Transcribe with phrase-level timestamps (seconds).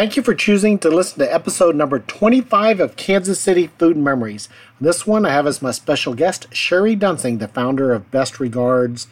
[0.00, 4.48] Thank you for choosing to listen to episode number 25 of Kansas City Food Memories.
[4.80, 9.08] This one I have as my special guest Cherrie Duensing, the founder of Best Regards,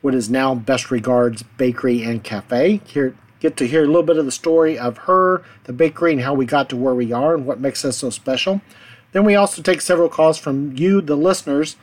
[0.00, 2.80] what is now Best Regards Bakery and Cafe.
[2.86, 6.22] Here, get to hear a little bit of the story of her, the bakery, and
[6.22, 8.60] how we got to where we are and what makes us so special.
[9.10, 11.74] Then we also take several calls from you, the listeners,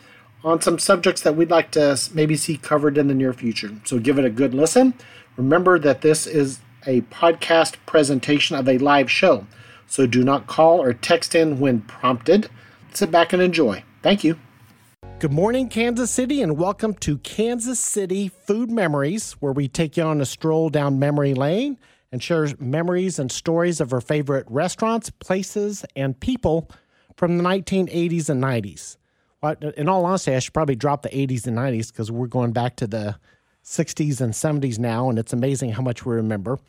[0.46, 3.74] on some subjects that we'd like to maybe see covered in the near future.
[3.84, 4.94] So give it a good listen.
[5.36, 9.48] Remember that this is a podcast presentation of a live show.
[9.88, 12.50] So do not call or text in when prompted.
[12.94, 13.84] Sit back and enjoy.
[14.02, 14.38] Thank you.
[15.20, 20.04] Good morning, Kansas City, and welcome to Kansas City Food Memories, where we take you
[20.04, 21.78] on a stroll down memory lane
[22.12, 26.70] and share memories and stories of our favorite restaurants, places, and people
[27.16, 28.98] from the 1980s and 90s.
[29.78, 32.76] In all honesty, I should probably drop the 80s and 90s because we're going back
[32.78, 33.16] to the
[33.66, 36.60] 60s and 70s now, and it's amazing how much we remember.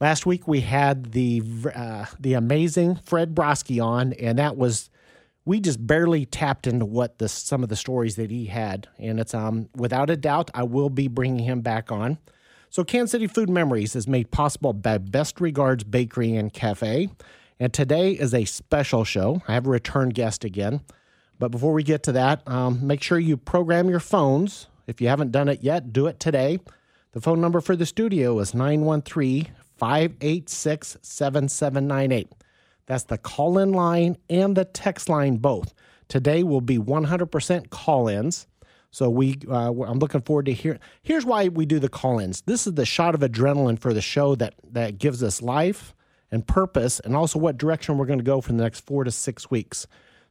[0.00, 1.42] Last week we had the
[1.74, 4.90] uh, the amazing Fred Broski on, and that was
[5.44, 9.20] we just barely tapped into what the some of the stories that he had, and
[9.20, 12.18] it's um without a doubt I will be bringing him back on.
[12.68, 17.08] So Kansas City Food Memories is made possible by Best Regards Bakery and Cafe,
[17.58, 19.42] and today is a special show.
[19.48, 20.82] I have a return guest again,
[21.38, 25.08] but before we get to that, um, make sure you program your phones if you
[25.08, 26.58] haven't done it yet, do it today.
[27.12, 32.32] The phone number for the studio is 913 586 7798.
[32.86, 35.74] That's the call in line and the text line both.
[36.08, 38.46] Today will be 100% call ins.
[38.96, 40.78] So we, uh, I'm looking forward to hear.
[41.02, 42.40] Here's why we do the call-ins.
[42.46, 45.94] This is the shot of adrenaline for the show that that gives us life
[46.30, 49.10] and purpose, and also what direction we're going to go for the next four to
[49.10, 49.86] six weeks.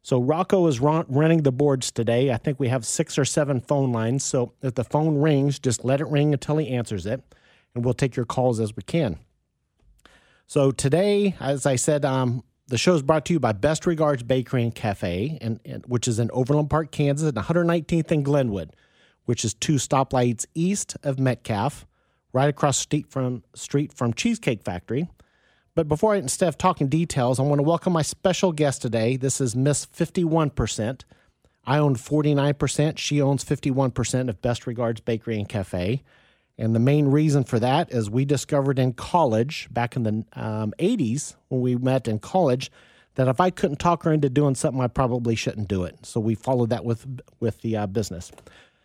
[0.05, 2.31] So Rocco is running the boards today.
[2.31, 4.23] I think we have six or seven phone lines.
[4.23, 7.23] So if the phone rings, just let it ring until he answers it,
[7.73, 9.17] and we'll take your calls as we can.
[10.45, 14.21] So today, as I said, um, the show is brought to you by Best Regards
[14.21, 18.75] Bakery and Cafe, and, and, which is in Overland Park, Kansas, and 119th in Glenwood,
[19.25, 21.87] which is two stoplights east of Metcalf,
[22.31, 25.09] right across street from street from Cheesecake Factory.
[25.75, 29.17] But before I, instead of talking details, I want to welcome my special guest today.
[29.17, 31.01] This is Miss 51%.
[31.65, 32.97] I own 49%.
[32.97, 36.01] She owns 51% of Best Regards Bakery and Cafe.
[36.57, 40.73] And the main reason for that is we discovered in college, back in the um,
[40.79, 42.71] 80s, when we met in college,
[43.15, 46.05] that if I couldn't talk her into doing something, I probably shouldn't do it.
[46.05, 47.05] So we followed that with,
[47.41, 48.31] with the uh, business.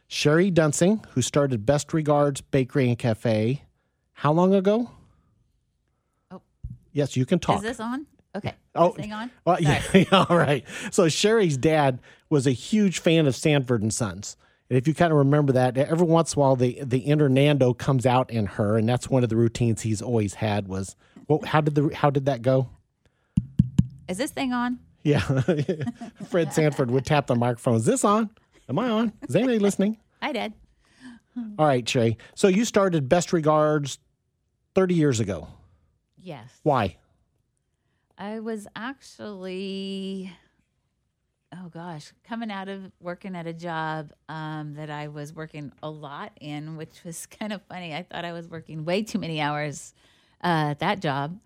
[0.09, 3.63] Cherrie Duensing, who started Best Regards Bakery and Cafe,
[4.15, 4.91] how long ago?
[6.93, 7.57] Yes, you can talk.
[7.57, 8.07] Is this on?
[8.37, 8.55] Okay.
[8.75, 9.31] Oh, thing on.
[9.45, 10.65] Well, yeah, yeah, all right.
[10.91, 14.37] So Cherrie's dad was a huge fan of Sanford and Sons.
[14.69, 17.29] And if you kind of remember that, every once in a while the the inner
[17.29, 20.69] Nando comes out in her, and that's one of the routines he's always had.
[20.69, 20.95] Was
[21.27, 22.69] well, how did the how did that go?
[24.09, 24.79] Is this thing on?
[25.03, 25.21] Yeah,
[26.29, 27.77] Fred Sanford would tap the microphone.
[27.77, 28.31] Is this on?
[28.69, 29.13] Am I on?
[29.29, 29.97] Is anybody listening?
[30.23, 30.53] I did.
[31.59, 32.19] All right, Cherrie.
[32.35, 33.99] So you started Best Regards
[34.75, 35.49] thirty years ago.
[36.23, 36.61] Yes.
[36.63, 36.97] Why?
[38.19, 40.31] I was actually,
[41.55, 45.89] oh gosh, coming out of working at a job um, that I was working a
[45.89, 47.95] lot in, which was kind of funny.
[47.95, 49.95] I thought I was working way too many hours
[50.45, 51.39] uh, at that job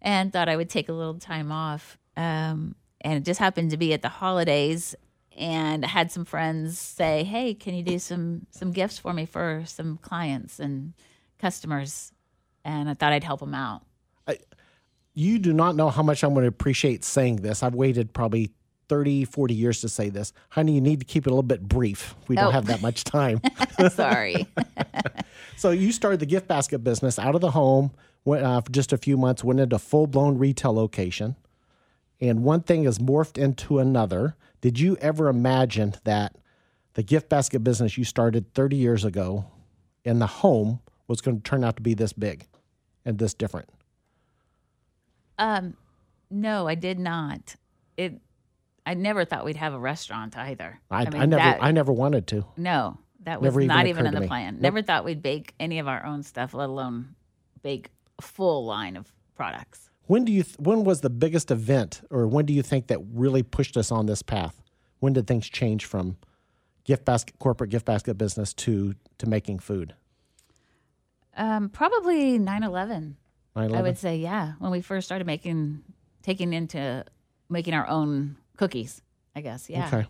[0.00, 1.98] and thought I would take a little time off.
[2.16, 4.94] Um, and it just happened to be at the holidays
[5.36, 9.24] and I had some friends say, "Hey, can you do some some gifts for me
[9.24, 10.92] for some clients and
[11.38, 12.12] customers?"
[12.66, 13.82] And I thought I'd help them out
[15.14, 17.62] you do not know how much I'm going to appreciate saying this.
[17.62, 18.52] I've waited probably
[18.88, 20.32] 30, 40 years to say this.
[20.50, 22.14] Honey, you need to keep it a little bit brief.
[22.28, 22.50] We don't oh.
[22.50, 23.40] have that much time.
[23.90, 24.46] Sorry.
[25.56, 27.92] so you started the gift basket business out of the home
[28.24, 31.36] went, uh, for just a few months, went into full blown retail location.
[32.20, 34.36] And one thing has morphed into another.
[34.60, 36.36] Did you ever imagine that
[36.94, 39.46] the gift basket business you started 30 years ago
[40.04, 42.46] in the home was going to turn out to be this big
[43.04, 43.68] and this different?
[45.42, 45.76] Um,
[46.30, 47.56] no, I did not.
[47.96, 48.20] It.
[48.86, 50.80] I never thought we'd have a restaurant either.
[50.90, 51.42] I, I, mean, I never.
[51.42, 52.46] That, I never wanted to.
[52.56, 54.54] No, that was never not even, even in the plan.
[54.54, 54.62] Nope.
[54.62, 57.14] Never thought we'd bake any of our own stuff, let alone
[57.62, 59.90] bake a full line of products.
[60.06, 60.44] When do you?
[60.44, 63.90] Th- when was the biggest event, or when do you think that really pushed us
[63.90, 64.62] on this path?
[65.00, 66.18] When did things change from
[66.84, 69.94] gift basket, corporate gift basket business to to making food?
[71.36, 73.14] Um, probably 9-11.
[73.54, 74.52] I would say, yeah.
[74.58, 75.82] When we first started making,
[76.22, 77.04] taking into
[77.48, 79.02] making our own cookies,
[79.36, 79.88] I guess, yeah.
[79.88, 80.06] Okay.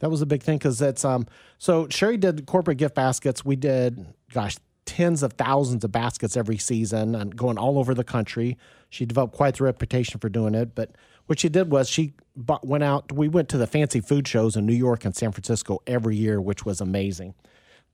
[0.00, 1.26] That was a big thing because that's um.
[1.58, 3.44] So Cherrie did corporate gift baskets.
[3.44, 8.04] We did, gosh, tens of thousands of baskets every season and going all over the
[8.04, 8.58] country.
[8.90, 10.74] She developed quite the reputation for doing it.
[10.74, 10.90] But
[11.26, 13.12] what she did was she bought, went out.
[13.12, 16.40] We went to the fancy food shows in New York and San Francisco every year,
[16.40, 17.34] which was amazing.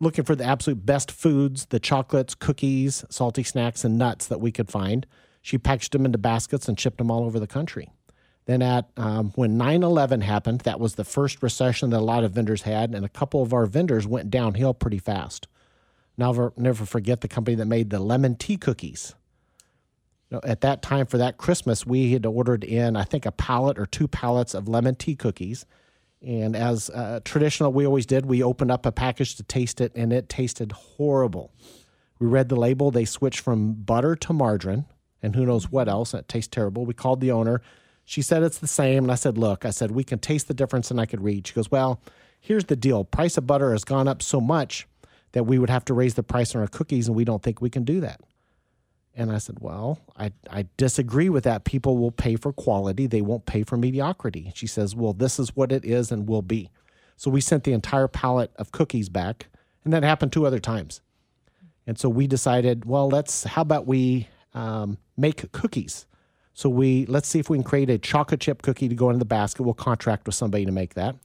[0.01, 4.53] Looking for the absolute best foods, the chocolates, cookies, salty snacks, and nuts that we
[4.53, 5.07] could find.
[5.43, 7.91] She packaged them into baskets and shipped them all over the country.
[8.47, 12.33] Then at um, when 9/11 happened, that was the first recession that a lot of
[12.33, 15.49] vendors had, and a couple of our vendors went downhill pretty fast.
[16.17, 19.15] Never, never forget the company that made the lemon tea cookies.
[20.31, 23.87] At that time for that Christmas, we had ordered in, I think, a pallet or
[23.87, 25.65] two pallets of lemon tea cookies.
[26.21, 29.93] And as uh, traditional, we always did, we opened up a package to taste it,
[29.95, 31.53] and it tasted horrible.
[32.19, 32.91] We read the label.
[32.91, 34.87] They switched from butter to margarine,
[35.23, 36.15] and who knows what else.
[36.15, 36.85] It tastes terrible.
[36.85, 37.63] We called the owner.
[38.05, 39.05] She said it's the same.
[39.05, 41.47] And I said, Look, I said, we can taste the difference, and I could read.
[41.47, 42.01] She goes, Well,
[42.41, 44.89] here's the deal price of butter has gone up so much
[45.33, 47.61] that we would have to raise the price on our cookies, and we don't think
[47.61, 48.21] we can do that.
[49.19, 51.65] And I said, Well, I, I disagree with that.
[51.65, 54.53] People will pay for quality, they won't pay for mediocrity.
[54.55, 56.71] She says, Well, this is what it is and will be.
[57.17, 59.49] So we sent the entire pallet of cookies back,
[59.85, 61.01] and that happened two other times.
[61.85, 66.07] And so we decided, well, let's, how about we um, make cookies?
[66.55, 69.19] So we, let's see if we can create a chocolate chip cookie to go in
[69.19, 69.63] the basket.
[69.63, 71.17] We'll contract with somebody to make that.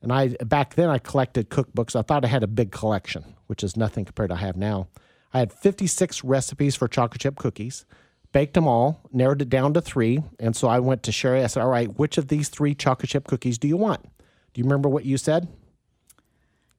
[0.00, 1.96] And I back then I collected cookbooks.
[1.96, 4.86] I thought I had a big collection, which is nothing compared to I have now.
[5.32, 7.84] I had 56 recipes for chocolate chip cookies,
[8.32, 10.22] baked them all, narrowed it down to three.
[10.38, 11.44] And so I went to Cherrie.
[11.44, 14.02] I said, All right, which of these three chocolate chip cookies do you want?
[14.02, 15.48] Do you remember what you said?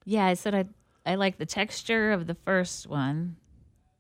[0.06, 0.66] Yeah, I said I
[1.06, 3.38] I like the texture of the first one,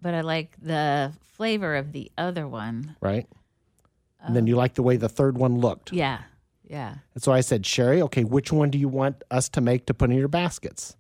[0.02, 2.96] but I like the flavor of the other one.
[3.02, 3.28] Right.
[4.22, 5.94] And then you like the way the third one looked.
[5.94, 6.20] Yeah.
[6.68, 6.96] Yeah.
[7.14, 9.94] And so I said, Cherrie, okay, which one do you want us to make to
[9.94, 10.96] put in your baskets?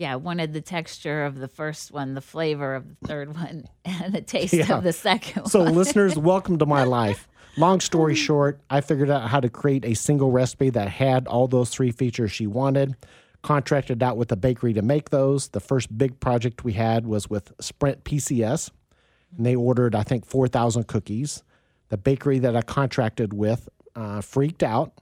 [0.00, 3.66] Yeah, I wanted the texture of the first one, the flavor of the third one,
[3.84, 4.78] and the taste Yeah.
[4.78, 5.68] of the second So, one.
[5.68, 7.28] So, listeners, welcome to my life.
[7.58, 11.48] Long story short, I figured out how to create a single recipe that had all
[11.48, 12.96] those three features she wanted.
[13.42, 15.48] Contracted out with a bakery to make those.
[15.48, 18.70] The first big project we had was with Sprint PCS,
[19.36, 21.42] and they ordered, I think, 4,000 cookies.
[21.90, 24.94] The bakery that I contracted with uh, freaked out.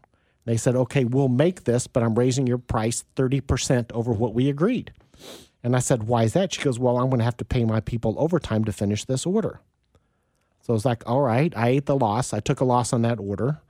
[0.49, 4.49] They said, okay, we'll make this, but I'm raising your price 30% over what we
[4.49, 4.95] agreed.
[5.63, 6.55] And I said, why is that?
[6.55, 9.27] She goes, well, I'm going to have to pay my people overtime to finish this
[9.27, 9.61] order.
[10.63, 12.33] So I was like, all right, I ate the loss.
[12.33, 13.61] I took a loss on that order.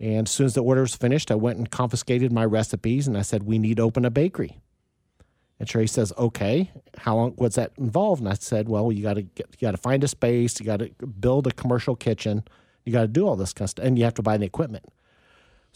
[0.00, 3.16] And as soon as the order was finished, I went and confiscated my recipes and
[3.16, 4.58] I said, we need to open a bakery.
[5.60, 8.20] And Cherrie says, okay, how long, was that involved?
[8.20, 10.80] And I said, well, you got to you got to find a space, you got
[10.80, 12.42] to build a commercial kitchen,
[12.84, 14.44] you got to do all this kind of stuff, and you have to buy the
[14.44, 14.86] equipment.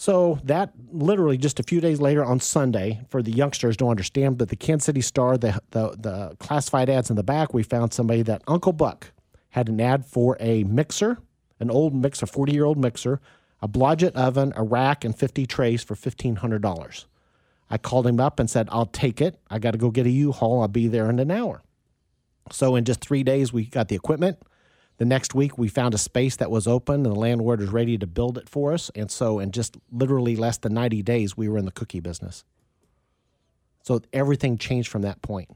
[0.00, 4.38] So that literally just a few days later on Sunday, for the youngsters don't understand,
[4.38, 7.93] but the Kansas City Star, the, the the classified ads in the back, we found
[7.93, 9.12] somebody that Uncle Buck
[9.50, 11.19] had an ad for a mixer,
[11.61, 13.20] an old mixer, forty year old mixer,
[13.61, 17.05] a Blodgett oven, a rack, and fifty trays for fifteen hundred dollars.
[17.69, 19.38] I called him up and said, "I'll take it.
[19.50, 20.62] I got to go get a U-Haul.
[20.62, 21.61] I'll be there in an hour."
[22.50, 24.38] So in just three days, we got the equipment.
[25.00, 27.97] The next week, we found a space that was open, and the landlord was ready
[27.97, 28.91] to build it for us.
[28.94, 32.44] And so, in just literally less than 90 days, we were in the cookie business.
[33.82, 35.49] So, everything changed from that point.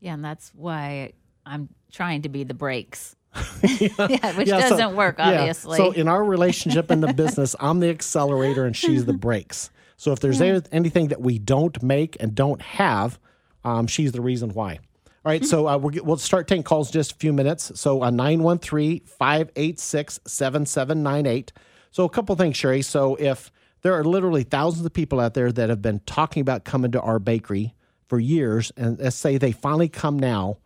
[0.00, 1.12] yeah, and that's why
[1.44, 3.14] I'm trying to be the brakes.
[3.62, 5.40] yeah, which Yeah, doesn't work, yeah.
[5.40, 5.76] obviously.
[5.76, 9.68] So, in our relationship in the business, I'm the accelerator and she's the brakes.
[9.98, 13.18] So, if there's any- anything that we don't make and don't have,
[13.62, 14.78] um, she's the reason why.
[15.24, 17.72] All right, so uh, we're, we'll start taking calls in just a few minutes.
[17.80, 21.52] So, uh, 913 586 7798.
[21.90, 22.82] So, a couple things, Cherrie.
[22.82, 23.50] So, if
[23.80, 27.00] there are literally thousands of people out there that have been talking about coming to
[27.00, 27.74] our bakery
[28.06, 30.58] for years, and let's say they finally come now,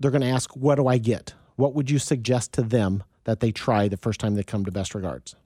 [0.00, 1.34] they're going to ask, What do I get?
[1.54, 4.72] What would you suggest to them that they try the first time they come to
[4.72, 5.36] Best Regards?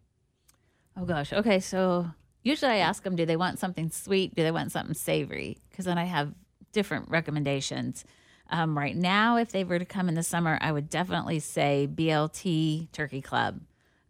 [0.97, 1.33] oh gosh.
[1.33, 2.11] Okay, so
[2.43, 4.35] usually I ask them, do they want something sweet?
[4.35, 5.59] Do they want something savory?
[5.71, 6.35] Because then I have
[6.73, 8.05] different recommendations.
[8.51, 11.89] Um, right now, if they were to come in the summer, I would definitely say
[11.93, 13.61] BLT Turkey Club.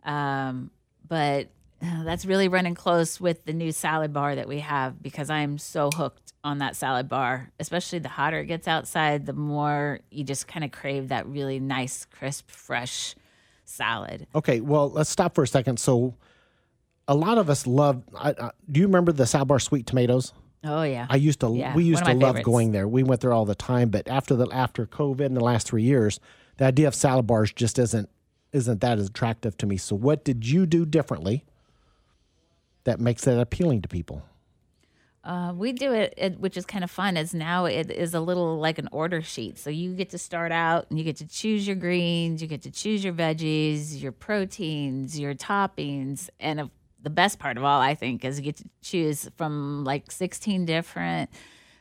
[0.04, 0.70] Um,
[1.06, 1.48] but
[1.82, 5.58] uh, that's really running close with the new salad bar that we have because I'm
[5.58, 7.50] so hooked on that salad bar.
[7.58, 11.58] Especially the hotter it gets outside, the more you just kind of crave that really
[11.58, 13.14] nice, crisp, fresh
[13.64, 14.26] salad.
[14.34, 15.78] Okay, well, let's stop for a second.
[15.78, 16.14] So,
[17.08, 18.04] a lot of us love.
[18.16, 20.32] I, I, do you remember the salad bar sweet tomatoes?
[20.62, 21.06] Oh yeah.
[21.08, 21.54] I used to.
[21.54, 22.44] Yeah, we used to love favorites.
[22.44, 22.86] going there.
[22.86, 23.88] We went there all the time.
[23.88, 26.20] But after the after COVID in the last three years,
[26.58, 28.08] the idea of salad bars just isn't
[28.52, 29.76] isn't that as attractive to me.
[29.76, 31.44] So, what did you do differently
[32.84, 34.22] that makes that appealing to people?
[35.22, 37.16] Uh, we do it, it, which is kind of fun.
[37.16, 39.58] Is now it is a little like an order sheet.
[39.58, 42.62] So you get to start out and you get to choose your greens, you get
[42.62, 46.68] to choose your veggies, your proteins, your toppings, and if,
[47.02, 50.64] the best part of all, I think, is you get to choose from like 16
[50.64, 51.30] different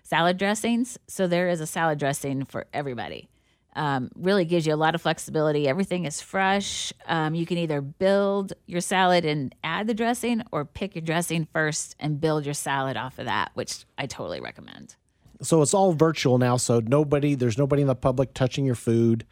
[0.03, 0.97] salad dressings.
[1.07, 3.29] So there is a salad dressing for everybody.
[3.75, 5.67] Um, really gives you a lot of flexibility.
[5.67, 6.91] Everything is fresh.
[7.05, 11.47] Um, you can either build your salad and add the dressing, or pick your dressing
[11.53, 14.95] first and build your salad off of that, which I totally recommend.
[15.41, 16.57] So it's all virtual now.
[16.57, 19.25] So nobody, there's nobody in the public touching your food,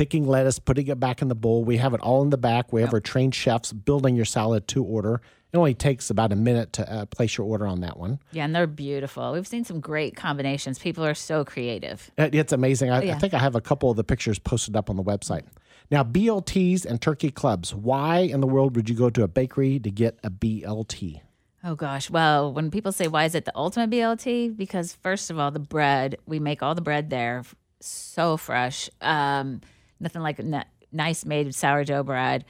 [0.00, 1.62] picking lettuce, putting it back in the bowl.
[1.62, 2.72] We have it all in the back.
[2.72, 5.20] We have our trained chefs building your salad to order.
[5.52, 8.18] It only takes about a minute to uh, place your order on that one.
[8.32, 9.32] Yeah, and they're beautiful.
[9.32, 10.78] We've seen some great combinations.
[10.78, 12.10] People are so creative.
[12.16, 12.88] It- It's amazing.
[12.90, 15.42] I, I think I have a couple of the pictures posted up on the website.
[15.90, 17.74] Now, BLTs and turkey clubs.
[17.74, 21.20] Why in the world would you go to a bakery to get a BLT?
[21.62, 22.08] Oh gosh.
[22.08, 24.56] Well, when people say why is it the ultimate BLT?
[24.56, 27.42] Because first of all, the bread, we make all the bread there
[27.80, 28.88] so fresh.
[29.02, 29.60] Um,
[30.00, 32.44] nothing like n- nice made sourdough bread.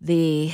[0.00, 0.52] The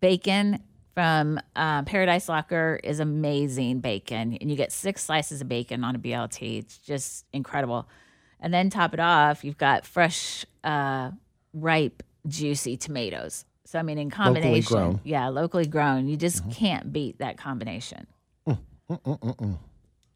[0.00, 0.62] bacon
[0.94, 5.94] from uh, Paradise Locker is amazing bacon, and you get six slices of bacon on
[5.94, 6.58] a BLT.
[6.60, 7.88] It's just incredible.
[8.40, 11.10] And then top it off, you've got fresh, uh,
[11.52, 13.44] ripe, juicy tomatoes.
[13.64, 15.00] So I mean, in combination, grown.
[15.04, 18.06] yeah, locally grown, you just can't beat that combination.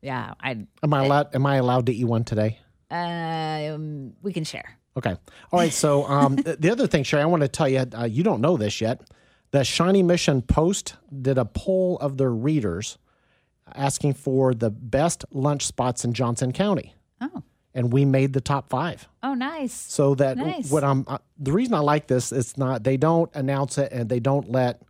[0.03, 1.35] Yeah, I Am I allowed?
[1.35, 2.59] Am I allowed to eat one today?
[2.91, 4.79] um, we can share.
[4.97, 5.17] Okay.
[5.53, 5.73] All right.
[5.73, 8.57] So um, the other thing, Cherrie, I want to tell you, uh, you don't know
[8.57, 9.01] this yet.
[9.53, 12.99] The Shawnee Mission Post did a poll of their readers
[13.75, 17.43] asking for the best lunch spots in Johnson County, Oh,
[17.75, 19.09] and we made the top five.
[19.23, 19.73] oh, nice.
[19.73, 20.71] So that Nice.
[20.71, 24.09] what I'm uh, the reason I like this is not they don't announce it and
[24.09, 24.83] they don't let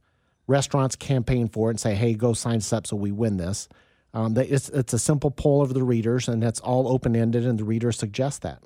[0.47, 3.69] restaurants campaign for it and say, "Hey, go sign us up so we win this."
[4.14, 7.47] Um, they, it's it's a simple poll of the readers and it's all open ended
[7.47, 8.62] and the readers suggest that,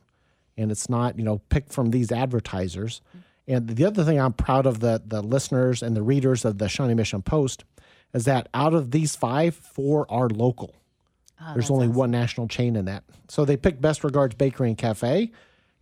[0.56, 3.00] and it's not you know picked from these advertisers.
[3.46, 6.68] And the other thing I'm proud of the the listeners and the readers of the
[6.68, 7.64] Shawnee Mission Post
[8.14, 10.74] is that out of these five, four are local.
[11.40, 13.02] Oh, There's only one national chain in that.
[13.28, 15.32] So they picked Best Regards Bakery and Cafe.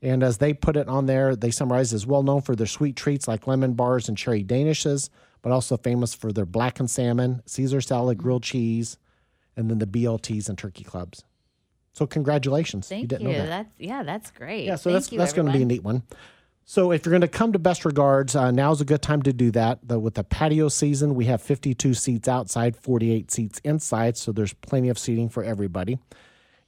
[0.01, 2.97] And as they put it on there, they summarize as well known for their sweet
[2.97, 5.11] treats like lemon bars and cherry danishes,
[5.43, 8.99] but also famous for their blackened salmon, Caesar salad, grilled cheese,
[9.57, 11.23] and then the BLTs and turkey clubs.
[11.93, 12.89] So congratulations.
[12.89, 13.09] Thank you.
[13.09, 13.47] didn't know that.
[13.47, 14.65] That's yeah, that's great.
[14.65, 16.03] Yeah, so Thank that's you, that's going to be a neat one.
[16.65, 19.33] So if you're going to come to Best Regards, uh, now's a good time to
[19.33, 19.81] do that.
[19.87, 24.55] The, with the patio season, we have 52 seats outside, 48 seats inside, so there's
[24.55, 25.99] plenty of seating for everybody.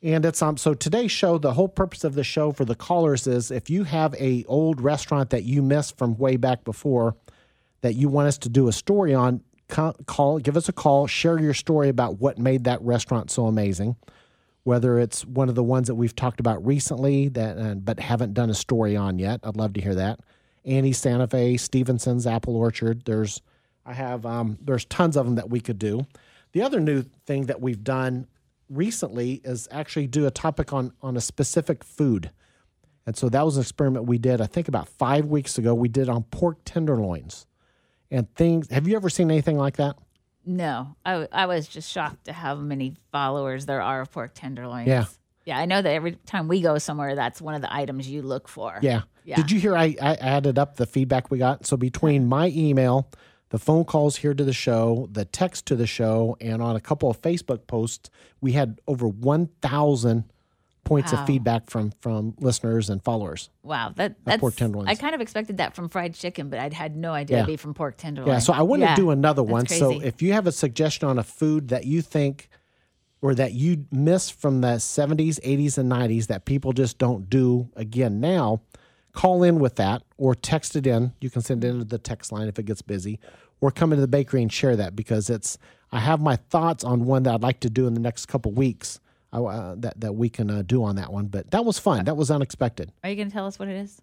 [0.02, 3.26] And it's um so today's show, the whole purpose of the show for the callers
[3.26, 7.16] is if you have a old restaurant that you missed from way back before
[7.80, 11.40] that you want us to do a story on, call, give us a call, share
[11.40, 13.96] your story about what made that restaurant so amazing
[14.64, 18.34] whether it's one of the ones that we've talked about recently that uh, but haven't
[18.34, 19.40] done a story on yet.
[19.44, 20.20] I'd love to hear that.
[20.64, 23.04] Annie Santa Fe, Stevenson's Apple Orchard.
[23.04, 23.40] There's
[23.86, 26.06] I have um, there's tons of them that we could do.
[26.52, 28.26] The other new thing that we've done
[28.70, 32.30] recently is actually do a topic on on a specific food.
[33.06, 35.74] And so that was an experiment we did, I think about five weeks ago.
[35.74, 37.44] We did on pork tenderloins
[38.10, 38.70] and things.
[38.70, 39.96] Have you ever seen anything like that?
[40.46, 44.88] No, I, I was just shocked to how many followers there are of pork tenderloins.
[44.88, 45.04] Yeah.
[45.44, 48.22] Yeah, I know that every time we go somewhere, that's one of the items you
[48.22, 48.78] look for.
[48.80, 49.02] Yeah.
[49.24, 49.36] Yeah.
[49.36, 51.66] Did you hear I, I added up the feedback we got?
[51.66, 52.28] So between uh-huh.
[52.28, 53.10] my email,
[53.50, 56.80] the phone calls here to the show, the text to the show, and on a
[56.80, 58.10] couple of Facebook posts,
[58.40, 60.24] we had over 1,000
[60.84, 63.50] points of feedback from from listeners and followers.
[63.62, 64.88] Wow, that that's pork tenderloins.
[64.88, 67.42] I kind of expected that from fried chicken, but I'd had no idea Yeah.
[67.42, 68.34] it'd be from pork tenderloin.
[68.34, 69.66] Yeah, so I want to Yeah, do another that's one.
[69.66, 72.48] So if you have a suggestion on a food that you think
[73.22, 77.70] or that you miss from the 70s, 80s, and 90s that people just don't do
[77.74, 78.60] again now,
[79.12, 81.12] call in with that or text it in.
[81.20, 83.18] You can send it into the text line if it gets busy,
[83.60, 85.56] or come into the bakery and share that because it's.
[85.92, 88.50] I have my thoughts on one that I'd like to do in the next couple
[88.50, 88.98] weeks.
[89.34, 92.04] Uh, that that we can uh, do on that one, but that was fun.
[92.04, 92.92] That was unexpected.
[93.02, 94.00] Are you going to tell us what it is?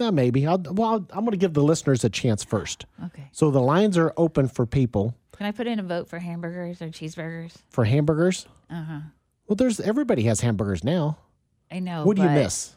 [0.00, 0.46] Uh, maybe.
[0.46, 2.86] I'll, well, I'll, I'm going to give the listeners a chance first.
[3.06, 3.28] Okay.
[3.32, 6.80] So the lines are open for people Can I put in a vote for hamburgers
[6.82, 7.52] or cheeseburgers?
[7.68, 8.46] for hamburgers.
[8.70, 9.00] Uh huh.
[9.46, 11.18] Well, there's everybody has hamburgers now.
[11.70, 12.04] I know.
[12.04, 12.74] What do you miss?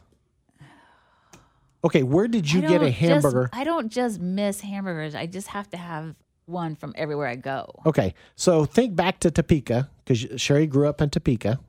[1.84, 3.44] Okay, where did you get a hamburger?
[3.44, 5.14] Just, I don't just miss hamburgers.
[5.14, 7.70] I just have to have one from everywhere I go.
[7.86, 11.60] Okay, so think back to Topeka because Cherrie grew up in Topeka.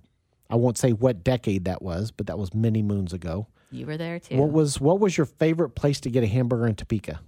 [0.50, 3.48] I won't say what decade that was, but that was many moons ago.
[3.72, 4.38] You were there too.
[4.38, 7.20] What was what was your favorite place to get a hamburger in Topeka?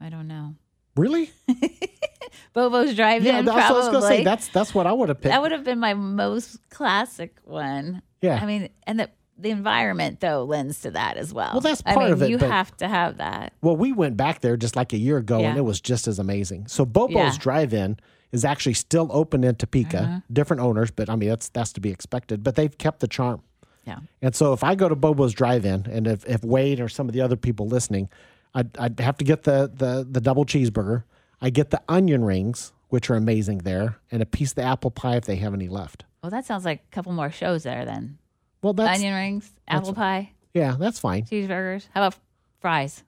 [0.00, 0.54] I don't know.
[0.96, 1.30] Really?
[2.52, 3.26] Bobo's Drive-In.
[3.26, 4.24] Yeah, that's what I was gonna say.
[4.24, 5.32] That's that's what I would have picked.
[5.32, 8.02] that would have been my most classic one.
[8.20, 8.38] Yeah.
[8.42, 11.50] I mean, and the the environment though lends to that as well.
[11.52, 13.52] Well, that's I part mean, of it, You have to have that.
[13.62, 16.18] Well, we went back there just like a year ago, and it was just as
[16.18, 16.66] amazing.
[16.66, 17.34] So Bobo's Yeah.
[17.38, 17.98] Drive-In
[18.32, 20.02] is actually still open in Topeka.
[20.02, 20.20] Uh-huh.
[20.32, 22.42] Different owners, but I mean that's that's to be expected.
[22.42, 23.42] But they've kept the charm.
[23.86, 23.98] Yeah.
[24.20, 27.12] And so if I go to Bobo's Drive-In, and if, if Wade or some of
[27.14, 28.08] the other people listening,
[28.54, 31.04] I'd, I'd have to get the, the the double cheeseburger.
[31.40, 34.90] I get the onion rings, which are amazing there, and a piece of the apple
[34.90, 36.04] pie if they have any left.
[36.22, 38.18] Well, that sounds like a couple more shows there then.
[38.62, 41.24] Well, that's Onion rings, apple pie, yeah, that's fine.
[41.24, 41.88] cheeseburgers.
[41.94, 42.18] How about
[42.60, 43.02] fries?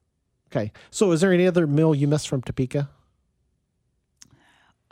[0.50, 0.72] Okay.
[0.90, 2.88] So is there any other meal you missed from Topeka?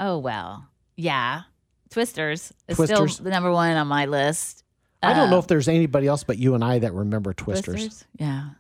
[0.04, 0.66] Oh well,
[0.97, 1.42] yeah.
[1.90, 3.14] Twisters is Twisters.
[3.14, 4.64] still the number one on my list.
[5.02, 8.04] I don't know Uh, if there's anybody else but you and I that remember Twisters.
[8.18, 8.50] Yeah.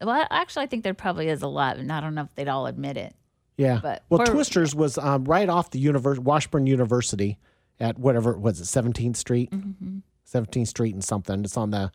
[0.00, 2.48] Well, actually, I think there probably is a lot, and I don't know if they'd
[2.48, 3.14] all admit it.
[3.56, 3.78] Yeah.
[3.82, 7.38] But well, for- Twisters was um, right off the univers- Washburn University
[7.80, 9.98] at whatever was it, 17th Street, Mm-hmm.
[10.32, 11.44] 17th Street and something.
[11.44, 11.90] It's on the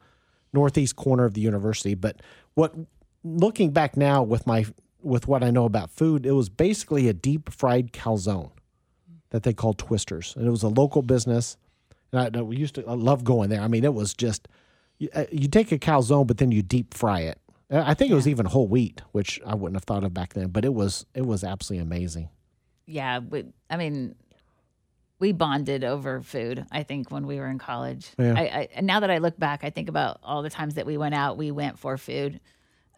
[0.53, 1.93] northeast corner of the university.
[1.95, 2.21] But
[2.53, 2.73] what,
[3.23, 4.65] looking back now with my
[5.01, 8.51] with what I know about food, it was basically a deep fried calzone
[9.31, 11.57] that they called Twisters, and it was a local business.
[12.11, 13.61] And I, I used to I love going there.
[13.61, 14.47] I mean, it was just
[14.97, 17.39] you, uh, you take a calzone, but then you deep fry it.
[17.71, 20.33] Uh, I think it was even whole wheat, which I wouldn't have thought of back
[20.33, 22.29] then, but it was it was absolutely amazing.
[22.85, 24.15] Yeah, we, I mean,
[25.19, 26.65] we bonded over food.
[26.71, 28.09] I think when we were in college.
[28.17, 28.33] Yeah.
[28.35, 30.87] I, I, and now that I look back, I think about all the times that
[30.87, 31.37] we went out.
[31.37, 32.39] We went for food.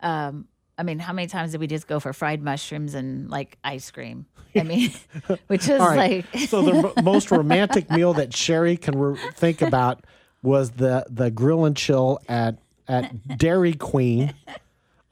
[0.02, 0.48] Um,
[0.82, 3.92] I mean, how many times did we just go for fried mushrooms and like ice
[3.92, 4.26] cream?
[4.56, 4.90] I mean,
[5.48, 6.26] which is right.
[6.34, 10.04] like so the mo- most romantic meal that Cherrie can re- think about
[10.42, 12.58] was the the grill and chill at
[12.88, 14.34] at Dairy Queen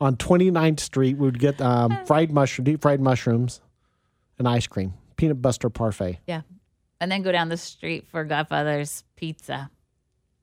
[0.01, 1.17] on 29th Street.
[1.17, 3.61] We would get um, fried mushroom, deep fried mushrooms,
[4.39, 6.17] and ice cream, peanut butter parfait.
[6.25, 6.41] yeah,
[6.99, 9.69] and then go down the street for Godfather's Pizza.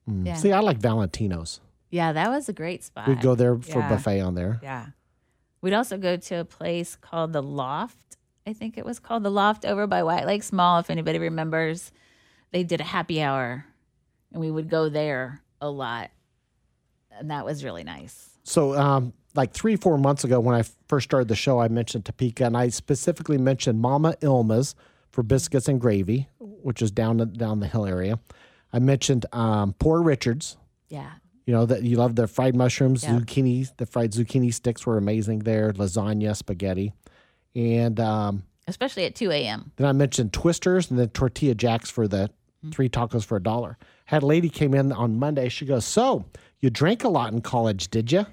[0.07, 1.59] Yeah, See, I like Valentino's.
[1.91, 3.09] yeah, that was a great spot.
[3.09, 3.89] We'd go there for Yeah.
[3.89, 4.61] buffet on there.
[4.63, 4.85] Yeah.
[5.67, 8.15] We'd also go to a place called the Loft.
[8.45, 11.91] I think it was called the Loft over by White Lake Mall, if anybody remembers.
[12.51, 13.65] They did a happy hour
[14.31, 16.09] and we would go there a lot.
[17.11, 18.29] And that was really nice.
[18.45, 22.05] So, um, like three, four months ago, when I first started the show, I mentioned
[22.05, 24.73] Topeka, and I specifically mentioned Mama Ilma's
[25.11, 28.21] for biscuits and gravy, which is down the, down the hill area.
[28.71, 30.55] I mentioned um, Poor Richards.
[30.87, 31.11] Yeah.
[31.47, 33.17] You know that you love the fried mushrooms, Yeah.
[33.19, 33.75] zucchini.
[33.77, 35.71] The fried zucchini sticks were amazing there.
[35.73, 36.93] Lasagna, spaghetti,
[37.55, 39.71] and um, Especially at 2 a.m.
[39.77, 42.29] then I mentioned Twisters and then Tortilla Jacks for the
[42.71, 43.77] three tacos for a dollar.
[44.05, 45.47] Had a lady came in on Monday.
[45.47, 46.25] She goes, "So
[46.59, 48.25] you drank a lot in college, did you?"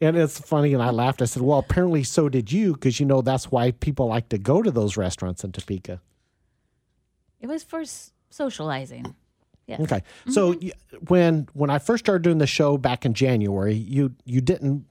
[0.00, 1.20] And it's funny, and I laughed.
[1.20, 4.38] I said, "Well, apparently so did you, because you know that's why people like to
[4.38, 6.00] go to those restaurants in Topeka."
[7.38, 9.14] It was for s- socializing.
[9.66, 9.80] Yes.
[9.80, 10.70] Okay, so y
[11.08, 14.86] when when I first started doing the show back in January, you you didn't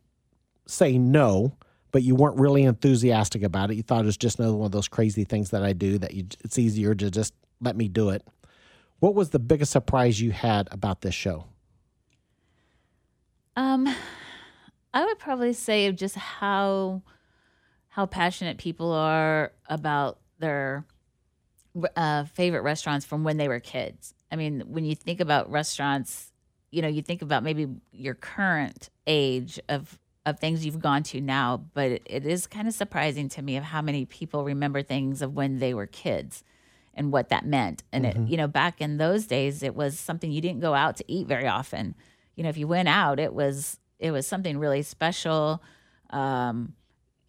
[0.68, 1.56] say no,
[1.92, 3.76] but you weren't really enthusiastic about it.
[3.76, 6.14] You thought it was just another one of those crazy things that I do that
[6.14, 8.28] you it's easier to just let me do it.
[9.00, 11.46] What was the biggest surprise you had about this show?
[13.56, 13.88] Um,
[14.94, 17.02] I would probably say just how
[17.88, 20.86] how passionate people are about their
[21.96, 24.15] uh, favorite restaurants from when they were kids.
[24.36, 26.34] I mean, when you think about restaurants,
[26.70, 31.22] you know, you think about maybe your current age of of things you've gone to
[31.22, 34.82] now, but it, it is kind of surprising to me of how many people remember
[34.82, 36.44] things of when they were kids
[36.96, 37.84] and what that meant.
[37.94, 40.98] And it, you know, back in those days, it was something you didn't go out
[40.98, 41.96] to eat very often.
[42.36, 45.64] You know, if you went out, it was it was something really special.
[46.10, 46.74] Um,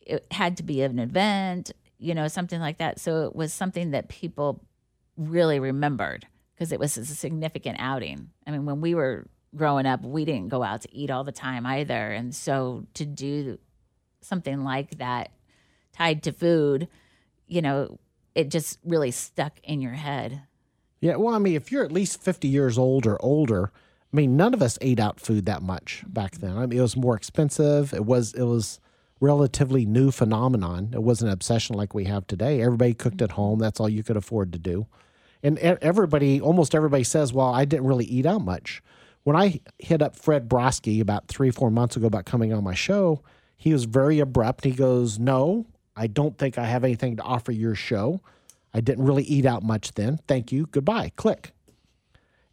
[0.01, 2.99] it had to be an event, you know, something like that.
[2.99, 4.65] So it was something that people
[5.17, 8.31] really remembered because it was a significant outing.
[8.47, 11.33] I mean, when we were growing up, we didn't go out to eat all the
[11.33, 12.13] time either.
[12.13, 13.59] And so to do
[14.23, 15.33] something like that
[15.93, 16.89] tied to food,
[17.47, 17.99] you know,
[18.35, 20.43] it just really stuck in your head.
[21.01, 23.71] Yeah, well, I mean, if you're at least 50 years old or older,
[24.13, 26.57] I mean, none of us ate out food that much back then.
[26.57, 27.93] I mean, it was more expensive.
[27.93, 28.81] It was it was
[29.21, 30.91] relatively new phenomenon.
[30.93, 32.63] It wasn't an obsession like we have today.
[32.63, 33.59] Everybody cooked at home.
[33.59, 34.87] That's all you could afford to do.
[35.43, 38.83] And everybody, almost everybody says, "Well, I didn't really eat out much."
[39.25, 42.75] When I hit up Fred Broski about three, four months ago about coming on my
[42.75, 43.23] show,
[43.57, 44.65] he was very abrupt.
[44.65, 48.21] He goes, "No, I don't think I have anything to offer your show.
[48.73, 50.21] I didn't really eat out much then.
[50.29, 50.67] Thank you.
[50.67, 51.13] Goodbye.
[51.17, 51.53] Click."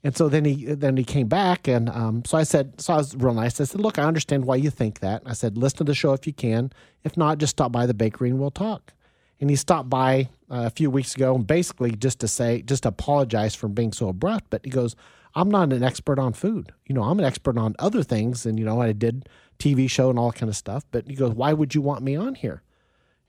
[0.04, 2.98] And so then he then he came back, and um, so I said, so I
[2.98, 3.62] was real nice.
[3.62, 6.12] I said, "Look, I understand why you think that." I said, "Listen to the show
[6.12, 6.74] if you can.
[7.04, 8.94] If not, just stop by the bakery and we'll talk."
[9.40, 12.86] And he stopped by uh, a few weeks ago and basically just to say, just
[12.86, 14.46] apologize for being so abrupt.
[14.52, 14.96] But he goes,
[15.34, 16.72] I'm not an expert on food.
[16.86, 18.46] You know, I'm an expert on other things.
[18.46, 20.86] And, you know, I did TV show and all kind of stuff.
[20.92, 22.62] But he goes, why would you want me on here?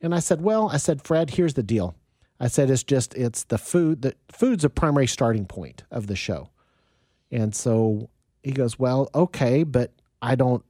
[0.03, 1.95] And I said, well, I said, Fred, here's the deal.
[2.39, 6.17] I said, it's just, it's the food, the food's a primary starting point of the
[6.17, 6.51] show.
[7.31, 8.11] And so
[8.43, 10.63] he goes, well, okay, but I don't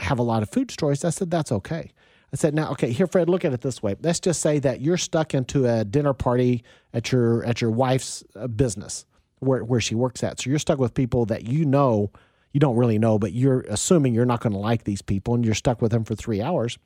[0.00, 1.02] have a lot of food stories.
[1.02, 1.92] I said, that's okay.
[2.32, 3.94] I said, now, okay, here, Fred, look at it this way.
[4.00, 6.64] Let's just say that you're stuck into a dinner party
[6.94, 9.04] at your at your wife's uh, business
[9.40, 10.40] where where she works at.
[10.40, 12.10] So you're stuck with people that you know
[12.52, 15.44] you don't really know, but you're assuming you're not going to like these people, and
[15.44, 16.78] you're stuck with them for three hours.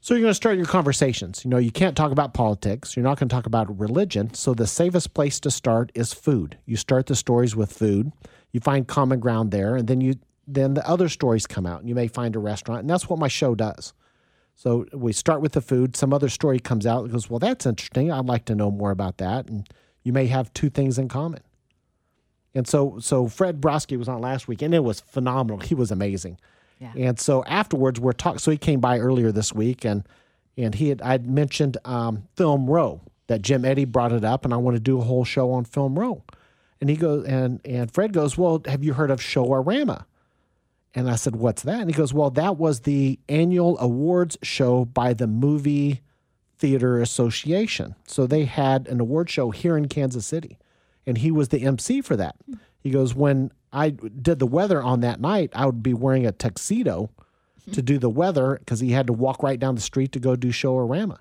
[0.00, 1.44] So you're going to start your conversations.
[1.44, 2.96] You know, you can't talk about politics.
[2.96, 4.32] You're not going to talk about religion.
[4.32, 6.56] So the safest place to start is food.
[6.66, 8.12] You start the stories with food.
[8.52, 10.14] You find common ground there, and then you
[10.46, 13.18] then the other stories come out, and you may find a restaurant, and that's what
[13.18, 13.92] my show does.
[14.58, 15.94] So we start with the food.
[15.94, 18.10] Some other story comes out and goes, Well, that's interesting.
[18.10, 19.48] I'd like to know more about that.
[19.48, 19.68] And
[20.02, 21.42] you may have two things in common.
[22.56, 25.60] And so so Fred Broski was on last week and it was phenomenal.
[25.60, 26.40] He was amazing.
[26.80, 26.90] Yeah.
[26.96, 30.02] And so afterwards we're talking so he came by earlier this week and
[30.56, 34.52] and he had I'd mentioned um, Film Row that Jim Eddy brought it up and
[34.52, 36.24] I want to do a whole show on Film Row.
[36.80, 40.04] And he goes and and Fred goes, Well, have you heard of Showarama?
[40.94, 41.80] And I said, What's that?
[41.80, 46.02] And he goes, Well, that was the annual awards show by the Movie
[46.58, 47.94] Theater Association.
[48.06, 50.58] So they had an award show here in Kansas City.
[51.06, 52.36] And he was the MC for that.
[52.46, 52.54] Hmm.
[52.80, 56.32] He goes, When I did the weather on that night, I would be wearing a
[56.32, 57.10] tuxedo
[57.64, 57.72] hmm.
[57.72, 60.36] to do the weather because he had to walk right down the street to go
[60.36, 61.18] do Showarama.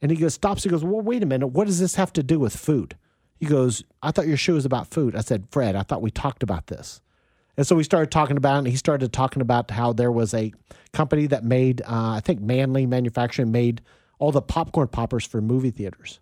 [0.00, 0.64] And he goes, stops.
[0.64, 1.48] He goes, Well, wait a minute.
[1.48, 2.96] What does this have to do with food?
[3.38, 5.14] He goes, I thought your show was about food.
[5.14, 7.00] I said, Fred, I thought we talked about this.
[7.58, 10.32] And so we started talking about it, and he started talking about how there was
[10.32, 10.52] a
[10.92, 13.82] company that made, uh, I think Manley Manufacturing made
[14.20, 16.20] all the popcorn poppers for movie theaters.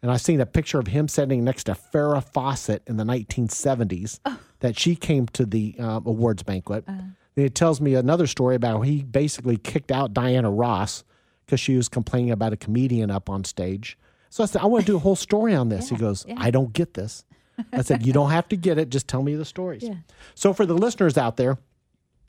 [0.00, 4.20] And I seen a picture of him sitting next to Farrah Fawcett in the 1970s
[4.60, 6.84] that she came to the uh, awards banquet.
[6.86, 11.04] And it tells me another story about how he basically kicked out Diana Ross
[11.44, 13.98] because she was complaining about a comedian up on stage.
[14.30, 15.90] So I said, I want to do a whole story on this.
[15.90, 17.24] he goes, I don't get this.
[17.72, 18.88] I said, You don't have to get it.
[18.90, 19.82] Just tell me the stories.
[19.82, 19.94] Yeah.
[20.34, 21.58] So for the listeners out there,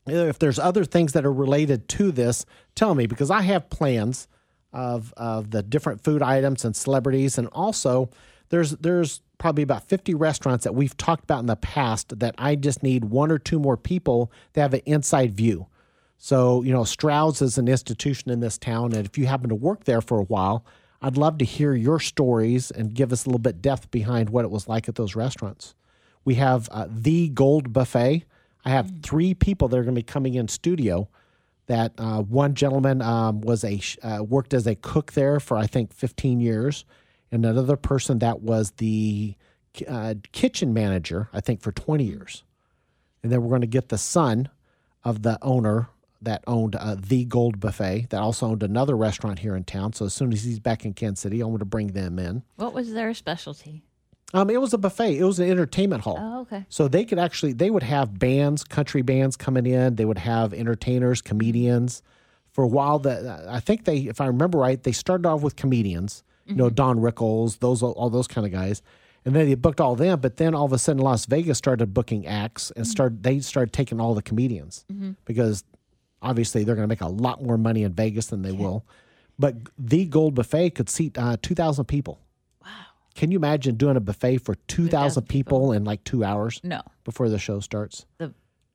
[0.06, 4.28] if there's other things that are related to this, tell me because I have plans
[4.72, 8.10] of of the different food items and celebrities, and also
[8.50, 12.54] there's there's probably about 50 restaurants that we've talked about in the past that I
[12.56, 15.66] just need one or two more people to have an inside view.
[16.18, 19.54] So you know, Stroud's is an institution in this town, and if you happen to
[19.54, 20.64] work there for a while,
[21.02, 24.44] I'd love to hear your stories and give us a little bit depth behind what
[24.44, 25.74] it was like at those restaurants.
[26.24, 28.24] We have uh, the Gold Buffet.
[28.64, 31.08] I have three people that are going to be coming in studio.
[31.66, 35.66] That uh, one gentleman um, was a uh, worked as a cook there for I
[35.66, 36.84] think 15 years,
[37.32, 39.34] and another person that was the
[39.88, 42.44] uh, kitchen manager I think for 20 years.
[43.22, 44.48] And then we're going to get the son
[45.02, 45.88] of the owner
[46.22, 49.92] that owned uh, the Gold Buffet that also owned another restaurant here in town.
[49.92, 52.42] So as soon as he's back in Kansas City, I want to bring them in.
[52.56, 53.82] What was their specialty?
[54.34, 55.18] Um, it was a buffet.
[55.18, 56.18] It was an entertainment hall.
[56.18, 56.66] Oh, okay.
[56.68, 59.94] So they could actually they would have bands, country bands coming in.
[59.94, 62.02] They would have entertainers, comedians.
[62.52, 65.56] For a while, that I think they, if I remember right, they started off with
[65.56, 66.24] comedians.
[66.46, 68.80] You know, Don Rickles, those all those kind of guys,
[69.24, 70.20] and then they booked all them.
[70.20, 73.72] But then all of a sudden, Las Vegas started booking acts and started they started
[73.72, 74.84] taking all the comedians
[75.24, 75.64] because
[76.22, 78.84] obviously they're going to make a lot more money in Vegas than they will.
[79.38, 82.18] But the Gold Buffet could seat uh, two thousand people.
[82.64, 82.70] Wow.
[83.14, 86.82] Can you imagine doing a buffet for 2,000 people in like two hours No.
[87.04, 88.04] before the show starts?
[88.18, 88.32] The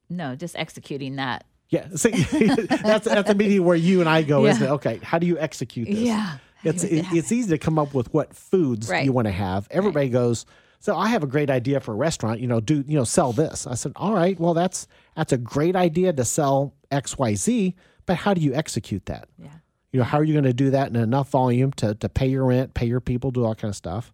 [0.09, 1.45] no, just executing that.
[1.69, 1.87] Yeah.
[1.95, 2.09] See,
[2.65, 4.69] that's, that's meeting where you and I go, isn't it?
[4.71, 4.99] Okay.
[5.03, 5.99] How do you execute this?
[5.99, 6.37] Yeah.
[6.63, 9.05] It's, it, it's easy to come up with what foods Right.
[9.05, 9.67] you want to have.
[9.71, 10.45] Everybody goes,
[10.79, 13.31] so I have a great idea for a restaurant, you know, do, you know, sell
[13.33, 13.65] this.
[13.67, 17.75] I said, all right, well, that's, that's a great idea to sell X, Y, Z,
[18.05, 19.27] but how do you execute that?
[19.37, 19.49] Yeah.
[19.91, 22.27] You know, how are you going to do that in enough volume to, to pay
[22.27, 24.13] your rent, pay your people, do all kind of stuff?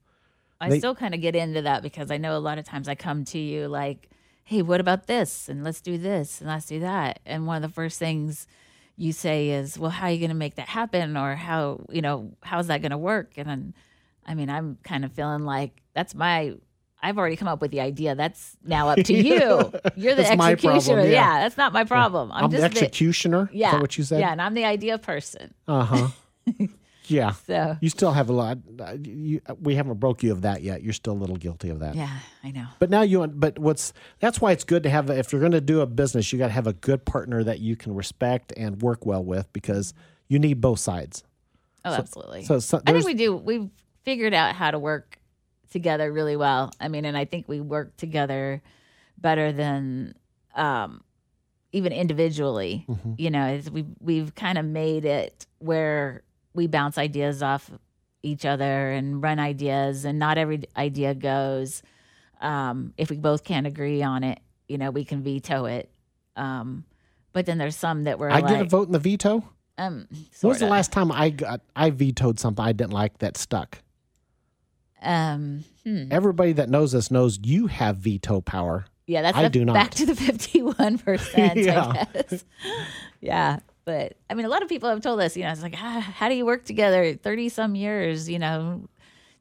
[0.59, 2.87] I They- still kind of get into that because I know a lot of times
[2.87, 4.09] I come to you like,
[4.43, 5.49] hey, what about this?
[5.49, 7.19] And let's do this and let's do that.
[7.25, 8.47] And one of the first things
[8.95, 11.15] you say is, well, how are you going to make that happen?
[11.15, 13.33] Or how, you know, how's that going to work?
[13.37, 13.73] And then,
[14.25, 16.55] I mean, I'm kind of feeling like that's my,
[17.01, 18.15] I've already come up with the idea.
[18.15, 19.71] That's now up to you.
[19.95, 21.03] You're the That's my problem, executioner.
[21.03, 21.09] yeah.
[21.09, 21.39] yeah.
[21.41, 22.31] that's not my problem.
[22.31, 23.49] I'm, I'm, the just the, executioner.
[23.53, 23.67] yeah.
[23.67, 24.19] Is that what you said?
[24.19, 24.31] Yeah.
[24.31, 25.53] And I'm the idea person.
[25.67, 26.07] Uh huh.
[27.05, 27.31] yeah.
[27.45, 28.57] So, You still have a lot.
[28.79, 30.81] uh, You, we haven't broke you of that yet.
[30.81, 31.93] You're still a little guilty of that.
[31.95, 32.09] yeah,
[32.43, 32.65] I know.
[32.79, 33.19] But now you.
[33.19, 35.09] Want but what's that's why it's good to have.
[35.09, 37.59] If you're going to do a business, you got to have a good partner that
[37.59, 39.93] you can respect and work well with because
[40.29, 41.23] you need both sides.
[41.85, 42.43] Oh, absolutely.
[42.43, 43.35] So, so I think we do.
[43.35, 43.69] We've
[44.03, 45.19] figured out how to work
[45.69, 46.71] together really well.
[46.79, 48.61] I mean, and I think we work together
[49.17, 50.15] better than
[50.55, 51.01] um,
[51.71, 52.85] even individually.
[52.87, 53.15] Mhm.
[53.19, 57.69] You know, it's, we've we've kind of made it where we bounce ideas off
[58.23, 61.81] each other and run ideas, and not every idea goes.
[62.41, 65.89] Um, if we both can't agree on it, you know, we can veto it.
[66.35, 66.83] Um,
[67.33, 69.43] but then there's some that were I like, get a vote in the veto.
[69.77, 70.07] um,
[70.41, 73.79] When was the last time I got I vetoed something I didn't like that stuck?
[75.01, 76.05] Um, hmm.
[76.11, 78.85] Everybody that knows us knows you have veto power.
[79.05, 79.73] Yeah, that's I the- do not.
[79.73, 81.57] back to the fifty-one percent.
[81.57, 81.87] Yeah.
[81.91, 82.45] I guess.
[83.21, 85.75] yeah, but I mean, a lot of people have told us, you know, it's like,
[85.77, 88.87] ah, how do you work together thirty some years, you know,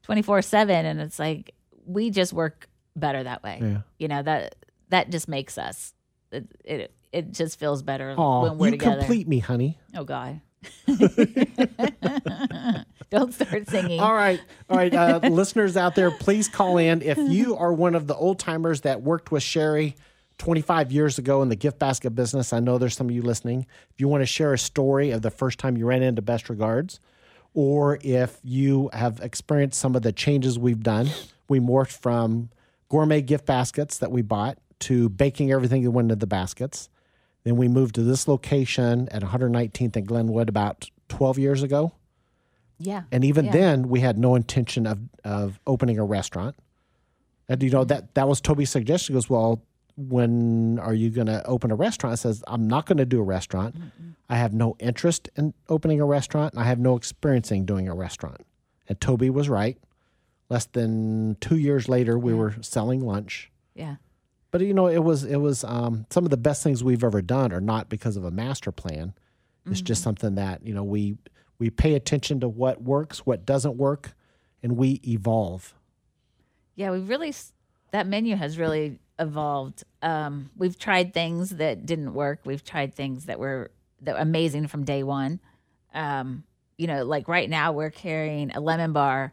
[0.03, 1.53] twenty four seven, and it's like
[1.85, 3.59] we just work better that way.
[3.61, 3.79] Yeah.
[3.99, 4.55] You know that
[4.90, 5.95] that just makes us.
[6.31, 8.99] It it, it just feels better Oh, when we're you together.
[8.99, 9.79] complete me, honey.
[9.97, 10.40] oh God.
[13.11, 14.01] Don't start singing.
[14.01, 17.95] All right, all right, uh, listeners out there, please call in if you are one
[17.95, 19.95] of the old timers that worked with Cherrie
[20.38, 22.53] 25 years ago in the gift basket business.
[22.53, 23.66] I know there's some of you listening.
[23.90, 26.51] If you want to share a story of the first time you ran into Best
[26.51, 26.99] Regards,
[27.55, 31.09] or if you have experienced some of the changes we've done,
[31.49, 32.51] we morphed from
[32.88, 36.88] gourmet gift baskets that we bought to baking everything that went into the baskets.
[37.45, 41.92] Then we moved to this location at 119th and Glenwood about 12 years ago.
[42.79, 43.03] Yeah.
[43.12, 43.53] And even Yeah.
[43.53, 46.57] then, we had no intention of of opening a restaurant.
[47.49, 49.15] And you know that that was Toby's suggestion.
[49.15, 49.62] He goes, well,
[49.97, 52.12] when are you going to open a restaurant?
[52.12, 53.77] I says, I'm not going to do a restaurant.
[54.29, 56.53] I have no interest in opening a restaurant.
[56.55, 58.43] And I have no experience in doing a restaurant.
[58.89, 59.79] And Toby was right.
[60.51, 63.51] Less than two years later, we were selling lunch.
[63.75, 63.97] Yeah.
[64.51, 67.21] But you know, it was it was um, some of the best things we've ever
[67.23, 69.15] done are not because of a master plan.
[69.69, 71.17] It's just something that you know we
[71.59, 74.12] we pay attention to what works, what doesn't work,
[74.62, 75.75] and we evolve.
[76.75, 77.35] Yeah, we've really
[77.92, 79.85] that menu has really evolved.
[80.03, 82.40] Um, we've tried things that didn't work.
[82.45, 83.71] We've tried things that were
[84.03, 85.40] that were amazing from day one.
[85.95, 86.45] Um,
[86.77, 89.33] you know, like right now we're carrying a lemon bar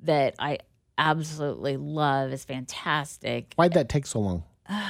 [0.00, 0.58] that I
[0.98, 2.32] absolutely love.
[2.32, 3.54] It's fantastic.
[3.56, 4.44] Why'd that take so long?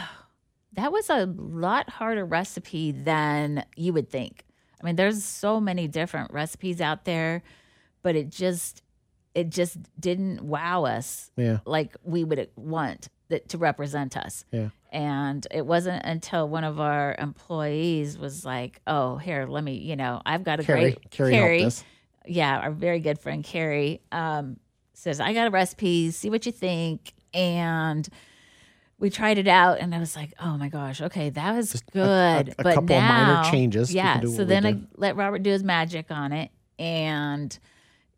[0.75, 4.45] That was a lot harder recipe than you would think.
[4.81, 7.43] I mean, there's so many different recipes out there,
[8.03, 8.83] but it just
[9.35, 14.45] it just didn't wow us Yeah, like we would want that to represent us.
[14.51, 14.71] yeah.
[14.93, 19.95] And it wasn't until one of our employees was like, "Oh, here, let me, you
[19.95, 21.85] know, I've got a Carrie, great Carrie, us.
[22.27, 24.57] yeah, our very good friend Carrie um,
[24.95, 27.14] says, I got a recipe, see what you think.
[27.33, 28.09] And
[29.01, 31.91] we tried it out, and I was like, oh my gosh, okay, that was a-
[31.91, 32.55] good.
[32.59, 34.21] a but couple of minor changes, Yeah.
[34.21, 36.51] So then I let Robert do his magic on it.
[36.79, 37.59] And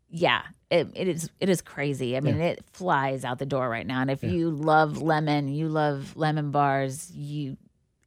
[0.09, 2.15] yeah, it, it is it is crazy.
[2.15, 4.01] I mean, it flies out the door right now.
[4.01, 7.57] And if you love lemon, you love lemon bars, you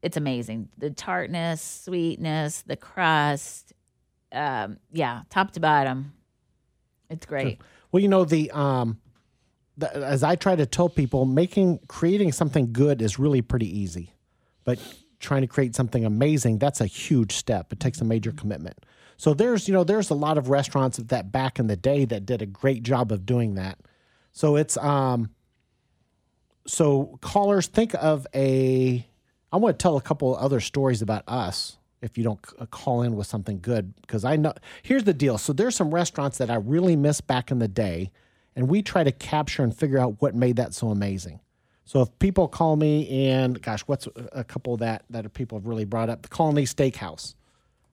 [0.02, 0.68] it's amazing.
[0.78, 3.72] The tartness, sweetness, the crust,
[4.32, 6.12] um, yeah, top to bottom.
[7.10, 7.60] It's great.
[7.90, 8.98] Well, you know the um,
[9.82, 14.14] as I try to tell people, making creating something good is really pretty easy,
[14.64, 14.78] but
[15.18, 17.72] trying to create something amazing that's a huge step.
[17.72, 18.84] It takes a major commitment.
[19.16, 22.26] So there's you know there's a lot of restaurants that back in the day that
[22.26, 23.78] did a great job of doing that.
[24.32, 25.30] So it's um.
[26.66, 29.06] So callers, think of a.
[29.52, 31.78] I want to tell a couple other stories about us.
[32.02, 35.38] If you don't call in with something good, because I know here's the deal.
[35.38, 38.10] So there's some restaurants that I really miss back in the day,
[38.56, 41.40] and we try to capture and figure out what made that so amazing.
[41.84, 45.84] So if people call me and gosh, what's a- couple that that people have really
[45.84, 46.22] brought up?
[46.22, 47.34] The Colony Steakhouse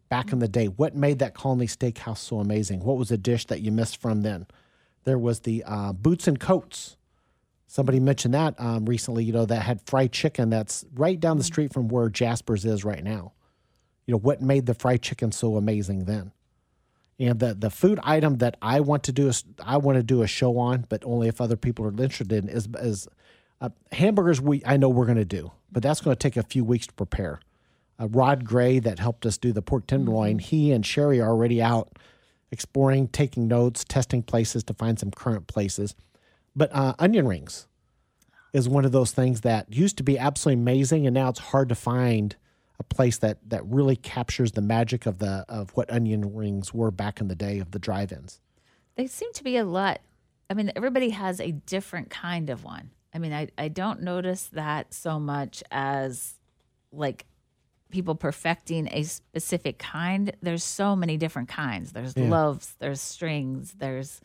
[0.10, 0.66] back in the day.
[0.66, 2.84] What made that Colony Steakhouse so amazing?
[2.84, 4.48] What was a dish that you missed from then?
[5.04, 6.98] There was the uh, Boots and Coats.
[7.68, 9.24] Somebody mentioned that um, recently.
[9.26, 10.50] You know that had fried chicken.
[10.50, 13.34] That's right down the street from where Jasper's is right now.
[14.06, 16.32] You know what made the fried chicken so amazing then?
[17.20, 20.22] And the the food item that I want to do is I want to do
[20.22, 23.08] a show on, but only if other people are interested in is is
[23.62, 24.42] uh, hamburgers.
[24.42, 26.88] We I know we're going to do, but that's going to take a few weeks
[26.88, 27.40] to prepare.
[28.00, 30.40] Uh, Rod Gray that helped us do the pork tenderloin.
[30.40, 31.98] He and Cherrie are already out
[32.52, 35.96] exploring, taking notes, testing places to find some current places.
[36.56, 37.68] But uh, onion rings
[38.54, 41.70] is one of those things that used to be absolutely amazing, and now it's hard
[41.70, 42.36] to find
[42.80, 46.92] a place that that really captures the magic of the of what onion rings were
[46.92, 48.40] back in the day of the drive-ins.
[48.96, 50.02] They seem to be a lot.
[50.50, 52.92] I mean, everybody has a different kind of one.
[53.14, 56.36] I mean, I, I don't notice that so much as
[56.92, 57.26] like
[57.92, 60.36] people perfecting a specific kind.
[60.42, 61.92] There's so many different kinds.
[61.92, 62.30] There's Yeah.
[62.30, 64.20] loaves, there's strings, there's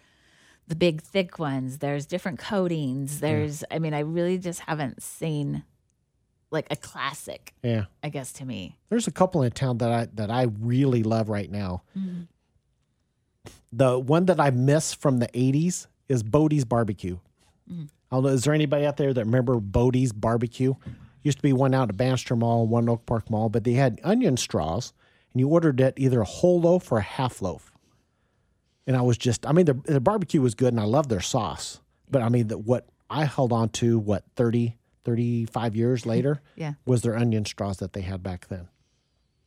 [0.66, 3.20] the big thick ones, there's different coatings.
[3.20, 5.64] There's I mean, I really just haven't seen
[6.50, 7.84] like a classic, Yeah.
[8.02, 8.76] I guess to me.
[8.88, 11.82] There's a couple in town that I that I really love right now.
[13.72, 17.18] The one that I miss from the '80s is Bodie's Barbecue.
[17.70, 17.88] Mm.
[18.10, 20.74] I don't know, is there anybody out there that remember Bodie's Barbecue?
[21.22, 24.00] Used to be one out at Bannister Mall, one Oak Park Mall, but they had
[24.02, 24.94] onion straws,
[25.32, 27.70] and you ordered it either a whole loaf or a half loaf.
[28.86, 31.20] And I was just, I mean, the, the barbecue was good, and I loved their
[31.20, 31.80] sauce.
[32.10, 34.76] But I mean, the, what I held on to, what 30,
[35.08, 36.74] 35 years later, Yeah.
[36.84, 38.68] was their onion straws that they had back then.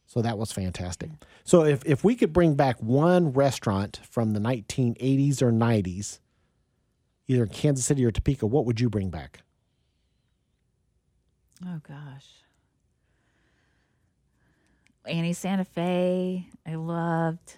[0.07, 1.09] So that was fantastic.
[1.43, 6.19] So if, if we could bring back one restaurant from the 1980s or 90s,
[7.27, 9.41] either in Kansas City or Topeka, what would you bring back?
[11.65, 12.27] Oh gosh.
[15.05, 17.57] Annie Santa Fe, I loved.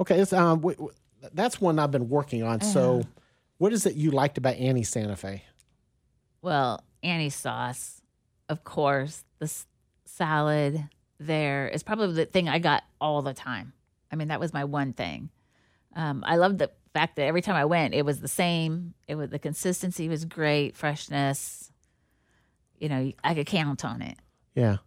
[0.00, 0.94] Okay, it's, um, w- w-
[1.34, 2.60] that's one I've been working on.
[2.62, 3.02] So
[3.58, 5.44] what is it you liked about Annie Santa Fe?
[6.42, 8.02] Well, Annie's sauce,
[8.48, 9.24] of course.
[9.38, 9.66] The s-
[10.04, 13.72] salad there is probably the thing I got all the time.
[14.10, 15.30] I mean, that was my one thing.
[15.94, 18.94] Um, I loved the fact that every time I went, it was the same.
[19.06, 21.70] It was the consistency was great, freshness.
[22.78, 24.16] You know, I could count on it.
[24.54, 24.78] Yeah.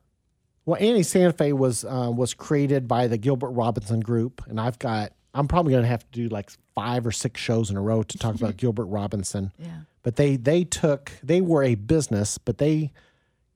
[0.65, 4.80] Well, Annie Santa Fe was uh, was created by the Gilbert Robinson Group, and I've
[4.80, 7.82] got I'm probably going to have to do like five or six shows in a
[7.82, 9.52] row to talk about Gilbert Robinson.
[9.58, 9.69] Yeah.
[10.04, 12.91] But they they took they were a business, but they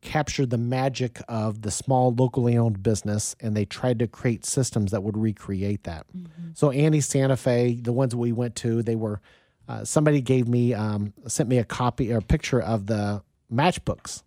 [0.02, 4.92] captured the magic of the small locally owned business, and they tried to create systems
[4.92, 6.06] that would recreate that.
[6.54, 9.20] So Annie Santa Fe, the ones we went to, they were
[9.68, 13.22] uh, somebody gave me um, sent me a copy or a picture of the
[13.54, 14.24] matchbooks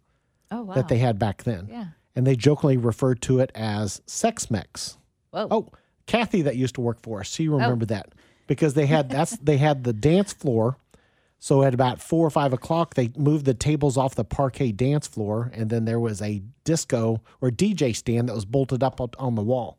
[0.51, 0.75] Oh wow.
[0.75, 1.87] that they had back then yeah.
[2.17, 4.99] and they jokingly referred to it as sex mex.
[5.31, 5.47] Whoa.
[5.51, 5.69] Oh,
[6.11, 8.09] Kathy that used to work for us, she remembered that
[8.47, 10.77] because they had that's they had the dance floor.
[11.43, 15.07] So at about four or five o'clock, they moved the tables off the parquet dance
[15.07, 19.35] floor, and then there was a disco or DJ stand that was bolted up on-
[19.37, 19.79] the wall.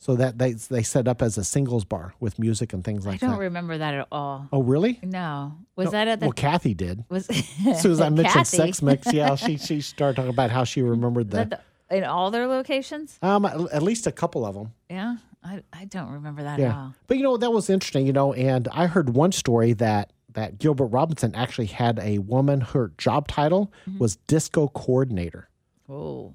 [0.00, 3.18] So that they they set up as a singles bar with music and things like
[3.18, 3.26] that.
[3.26, 3.42] I don't that.
[3.44, 4.48] remember that at all.
[4.52, 5.00] oh, really?
[5.02, 5.54] No.
[5.74, 7.04] Was that at the Well, Kathy did.
[7.08, 8.56] was As soon as I mentioned Kathy?
[8.58, 11.50] sex mix, yeah, she she started talking about how she remembered the that
[11.90, 13.18] the- in all their locations?
[13.22, 14.72] um at least a couple of them.
[14.88, 15.16] Yeah.
[15.42, 16.76] I, I don't remember that at Yeah.
[16.76, 16.94] all.
[17.06, 20.58] But you know, that was interesting, you know, and I heard one story that that
[20.58, 23.98] Gilbert Robinson actually had a woman, her job title Mm-hmm.
[23.98, 25.48] was disco coordinator.
[25.88, 26.34] Oh.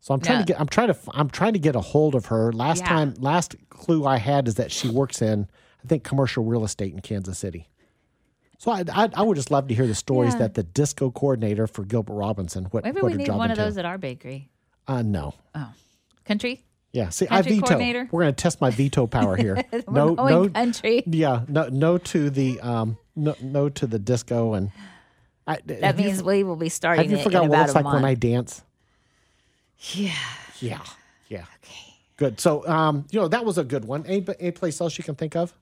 [0.00, 2.14] So I'm trying Now- to get I'm trying to I'm trying to get a hold
[2.14, 2.52] of her.
[2.52, 2.88] Last Yeah.
[2.88, 5.46] time last clue I had is that she works in
[5.84, 7.68] I think commercial real estate in Kansas City.
[8.60, 10.38] So I, I, I would just love to hear the stories Yeah.
[10.40, 12.64] that the disco coordinator for Gilbert Robinson.
[12.66, 14.48] What, Maybe what we need one of those at our bakery.
[14.88, 15.34] Uh, no.
[15.54, 15.72] Oh.
[16.24, 16.64] Country?
[16.98, 17.10] Yeah.
[17.10, 18.08] See, Country I veto.
[18.10, 19.62] We're going to test my veto power here.
[19.88, 21.04] no, no, country.
[21.06, 24.72] Yeah, no, no to the um, no, no to the disco, and
[25.46, 27.74] I, That have you- means we will be starting have you forgot in what it's
[27.76, 27.94] like month.
[27.94, 28.62] when I dance?
[29.92, 30.10] yeah.
[30.60, 30.80] Yeah,
[31.28, 31.44] yeah.
[31.62, 32.40] Okay, good.
[32.40, 34.04] So, um, you know, that was a good one.
[34.04, 35.54] Any, any place else you can think of?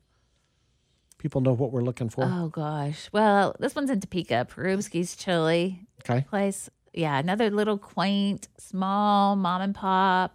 [1.18, 2.24] People know what we're looking for.
[2.24, 3.10] Oh gosh.
[3.12, 6.70] Well, this one's in Topeka, Porubsky's Chili okay, place.
[6.94, 10.34] Yeah, another little quaint, small mom and pop.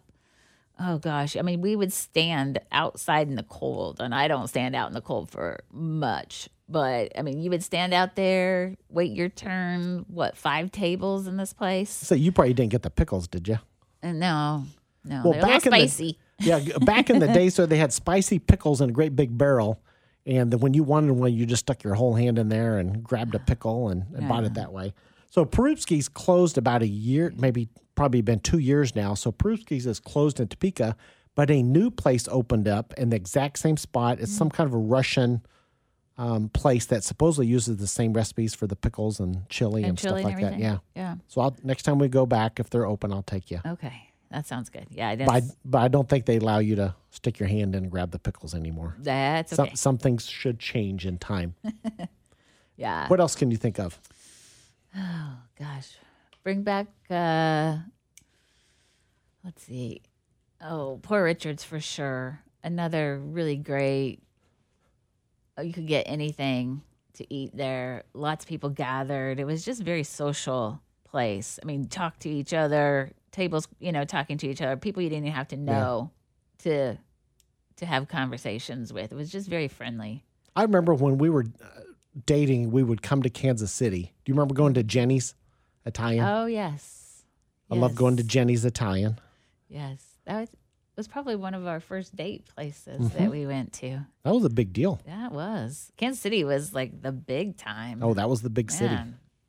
[0.83, 1.37] Oh gosh.
[1.37, 4.93] I mean, we would stand outside in the cold, and I don't stand out in
[4.93, 6.49] the cold for much.
[6.67, 10.05] But I mean, you would stand out there, wait your turn.
[10.07, 11.89] What, five tables in this place?
[11.89, 13.55] so you probably didn't get the pickles, did you?
[13.55, 13.57] Uh,
[14.03, 14.63] and no,
[15.03, 16.17] no, Well, little back in the- spicy.
[16.43, 19.79] Yeah, back in the day, so they had spicy pickles in a great big barrel,
[20.25, 23.03] and then when you wanted one, you just stuck your whole hand in there and
[23.03, 24.95] grabbed a pickle and, and bought it that way.
[25.29, 29.13] So Porubsky's closed about a year, maybe probably been two years now.
[29.13, 30.95] So Porubsky's is closed in Topeka,
[31.35, 34.19] but a new place opened up in the exact same spot.
[34.19, 35.41] It's some kind of a Russian
[36.17, 39.97] um, place that supposedly uses the same recipes for the pickles and chili and, and
[39.97, 40.59] chili stuff and like that.
[40.59, 40.77] Yeah.
[40.95, 41.15] Yeah.
[41.27, 43.61] So I'll, next time we go back, if they're open, I'll take you.
[43.65, 44.09] Okay.
[44.29, 44.87] That sounds good.
[44.91, 45.15] Yeah.
[45.15, 47.91] But I, but I don't think they allow you to stick your hand in and
[47.91, 48.95] grab the pickles anymore.
[48.99, 49.75] That's Some, okay.
[49.75, 51.55] some things should change in time.
[52.77, 53.07] yeah.
[53.07, 53.99] what else can you think of?
[54.93, 55.95] Oh gosh.
[56.43, 57.77] Bring back uh
[59.43, 60.01] let's see.
[60.61, 62.41] Oh, Poor Richards for sure.
[62.63, 64.21] Another really great
[65.57, 66.81] oh, you could get anything
[67.13, 68.03] to eat there.
[68.13, 69.39] Lots of people gathered.
[69.39, 71.59] It was just a very social place.
[71.61, 75.09] I mean, talk to each other, tables, you know, talking to each other, people you
[75.09, 76.11] didn't even have to know
[76.59, 76.97] to
[77.77, 79.11] to have conversations with.
[79.11, 80.23] It was just very friendly.
[80.55, 81.81] I remember when we were uh,
[82.25, 84.13] dating, we would come to Kansas City.
[84.23, 85.33] Do you remember going to Jenny's
[85.85, 86.25] Italian?
[86.25, 87.23] Oh, yes.
[87.69, 89.19] I love going to Jenny's Italian.
[89.69, 90.49] Yes, that was,
[90.97, 93.17] was probably one of our first date places Mm-hmm.
[93.17, 93.99] that we went to.
[94.23, 94.99] That was a big deal.
[95.05, 98.03] That was Kansas City was like the big time.
[98.03, 98.97] Oh, that was the big city.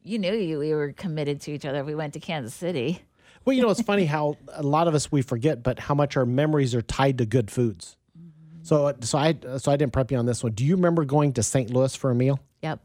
[0.05, 3.01] You knew you we were committed to each other if we went to Kansas City.
[3.45, 6.17] Well, you know, it's funny how a lot of us we forget, but how much
[6.17, 7.97] our memories are tied to good foods.
[8.63, 10.53] So, so I, so I didn't prep you on this one.
[10.53, 11.69] Do you remember going to St.
[11.69, 12.39] Louis for a meal?
[12.63, 12.79] Yep.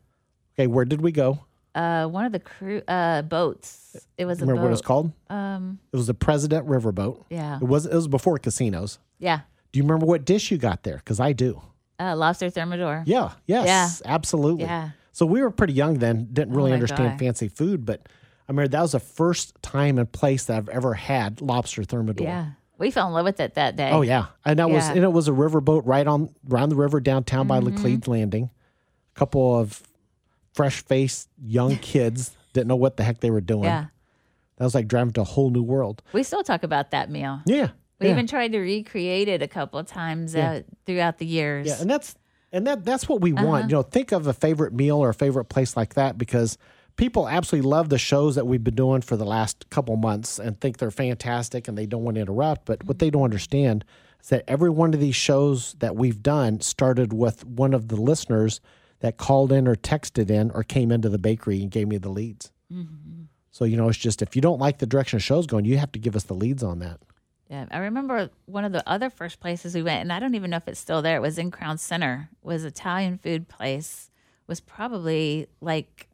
[0.55, 1.45] Okay, where did we go?
[1.77, 3.95] Uh, one of the crew uh, boats.
[4.17, 4.63] It was a Remember boat.
[4.63, 5.11] what it was called?
[5.29, 7.25] Um, It was the President Riverboat.
[7.29, 8.99] yeah, It was it was before casinos.
[9.19, 9.41] yeah.
[9.71, 10.97] Do you remember what dish you got there?
[10.97, 11.61] Because I do.
[11.99, 13.03] Uh, lobster thermidor.
[13.05, 13.31] Yeah.
[13.45, 14.01] Yes.
[14.05, 14.63] Absolutely.
[14.65, 14.89] Yeah.
[15.11, 16.29] So we were pretty young then.
[16.31, 17.19] Didn't really my understand God.
[17.19, 18.01] fancy food, but
[18.47, 22.23] I remember that was the first time and place that I've ever had lobster thermidor.
[22.25, 22.45] Yeah.
[22.77, 23.89] We fell in love with it that day.
[23.91, 26.99] Oh yeah, and that was and it was a riverboat right on around the river
[26.99, 27.75] downtown by Mm-hmm.
[27.75, 28.49] Laclede's Landing.
[29.15, 29.81] A couple of
[30.57, 33.65] fresh faced young kids didn't know what the heck they were doing.
[33.65, 33.85] Yeah.
[34.57, 36.01] That was like driving to a whole new world.
[36.13, 37.41] We still talk about that meal.
[37.45, 37.69] Yeah.
[37.99, 38.13] We yeah.
[38.13, 40.51] even tried to recreate it a couple of times Yeah.
[40.51, 41.67] uh, throughout the years.
[41.67, 42.15] Yeah, and that's
[42.51, 43.45] and that that's what we Uh-huh.
[43.45, 43.69] want.
[43.69, 46.57] You know, think of a favorite meal or a favorite place like that because
[46.95, 50.59] people absolutely love the shows that we've been doing for the last couple months and
[50.59, 52.65] think they're fantastic and they don't want to interrupt.
[52.65, 53.85] But what they don't understand
[54.23, 57.95] is that every one of these shows that we've done started with one of the
[57.97, 58.59] listeners
[58.99, 62.09] that called in or texted in or came into the bakery and gave me the
[62.09, 62.51] leads.
[62.71, 63.23] Mm-hmm.
[63.51, 65.77] So you know, it's just if you don't like the direction the show's going, you
[65.77, 66.99] have to give us the leads on that.
[67.49, 70.49] Yeah, I remember one of the other first places we went, and I don't even
[70.49, 71.15] know if it's still there.
[71.15, 72.29] It was in Crown Center.
[72.43, 74.11] Was Italian food place.
[74.47, 76.07] Was probably like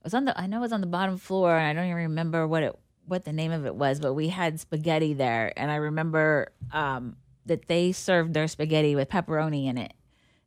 [0.00, 0.38] it was on the.
[0.40, 2.78] I know it was on the bottom floor, and I don't even remember what it
[3.06, 3.98] what the name of it was.
[3.98, 9.08] But we had spaghetti there, and I remember um, that they served their spaghetti with
[9.08, 9.92] pepperoni in it.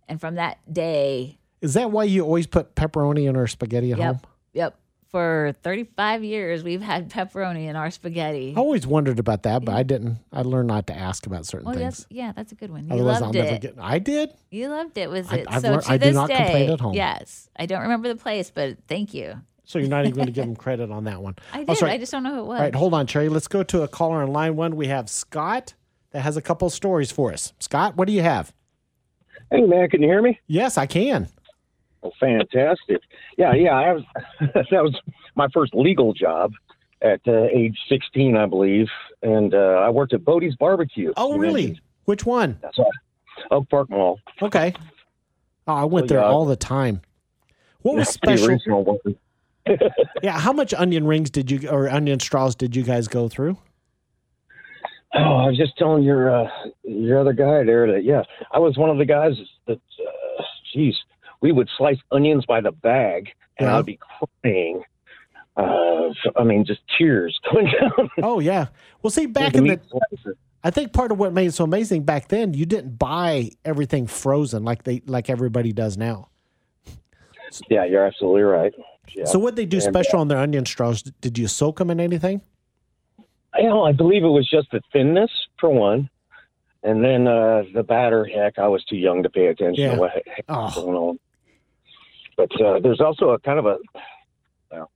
[0.09, 3.97] And from that day, Is that why you always put pepperoni in our spaghetti at
[3.97, 4.19] yep, home?
[4.53, 4.79] yep,
[5.09, 8.53] for thirty five years we've had pepperoni in our spaghetti.
[8.55, 10.17] I always wondered about that, but I didn't.
[10.31, 11.81] I learned not to ask about certain Oh, things.
[11.99, 12.87] that's yeah, that's a good one.
[12.87, 13.61] You Otherwise, loved I'll it.
[13.61, 13.75] get.
[13.79, 14.31] I did.
[14.51, 15.47] You loved it, was I- it?
[15.49, 16.93] I've so learned- to I do not day, complain at home.
[16.93, 19.35] Yes, I don't remember the place, but thank you.
[19.65, 21.35] So you're not even going to give them credit on that one.
[21.51, 21.77] I Oh, did.
[21.79, 21.91] sorry.
[21.91, 22.57] I just don't know who it was.
[22.59, 23.27] All right, hold on, Cherrie.
[23.27, 24.77] Let's go to a caller on line one.
[24.77, 25.73] We have Scott
[26.11, 27.51] that has a couple stories for us.
[27.59, 28.53] Scott, what do you have?
[29.51, 30.39] Hey man, can you hear me?
[30.47, 31.27] Yes, I can.
[32.03, 33.01] Oh, fantastic!
[33.37, 33.71] Yeah, yeah.
[33.75, 34.03] I was
[34.71, 34.95] that was
[35.35, 36.51] my first legal job
[37.01, 38.87] at uh, age 16, I believe,
[39.21, 41.13] and uh, I worked at Bodie's Barbecue.
[41.15, 41.67] Oh, really?
[41.67, 42.57] mentioned- Which one?
[42.61, 42.87] That's right.
[43.51, 44.19] Oak Park Mall.
[44.41, 44.73] Okay.
[45.67, 46.25] Oh, I went Oh, there yeah.
[46.27, 47.01] all the time.
[47.83, 48.57] What was special?
[50.23, 53.57] Yeah, how much onion rings did you or onion straws did you guys go through?
[55.13, 56.49] Oh, I was just telling your uh,
[56.83, 59.33] your other guy there that yeah, I was one of the guys
[59.67, 60.43] that, uh,
[60.73, 60.95] geez,
[61.41, 63.77] we would slice onions by the bag, and Yeah.
[63.77, 63.99] I'd be
[64.43, 64.83] crying.
[65.55, 68.09] Uh, so- I mean, just tears going down.
[68.21, 68.67] Oh yeah.
[69.01, 69.79] Well, see, back in the.
[70.63, 74.07] I think part of what made it so amazing back then, you didn't buy everything
[74.07, 76.29] frozen like they like everybody does now.
[77.69, 78.73] Yeah, you're absolutely right.
[79.15, 79.23] Yeah.
[79.25, 81.01] So what they do And, special on their onion straws?
[81.21, 82.41] Did you soak them in anything?
[83.57, 86.09] You know, I believe it was just the thinness for one,
[86.83, 88.25] and then uh, the batter.
[88.25, 89.91] Heck, I was too young to pay attention Yeah.
[89.95, 91.19] to what heck was Oh, going on.
[92.35, 93.77] But uh, there's also a kind of a
[94.71, 94.91] well,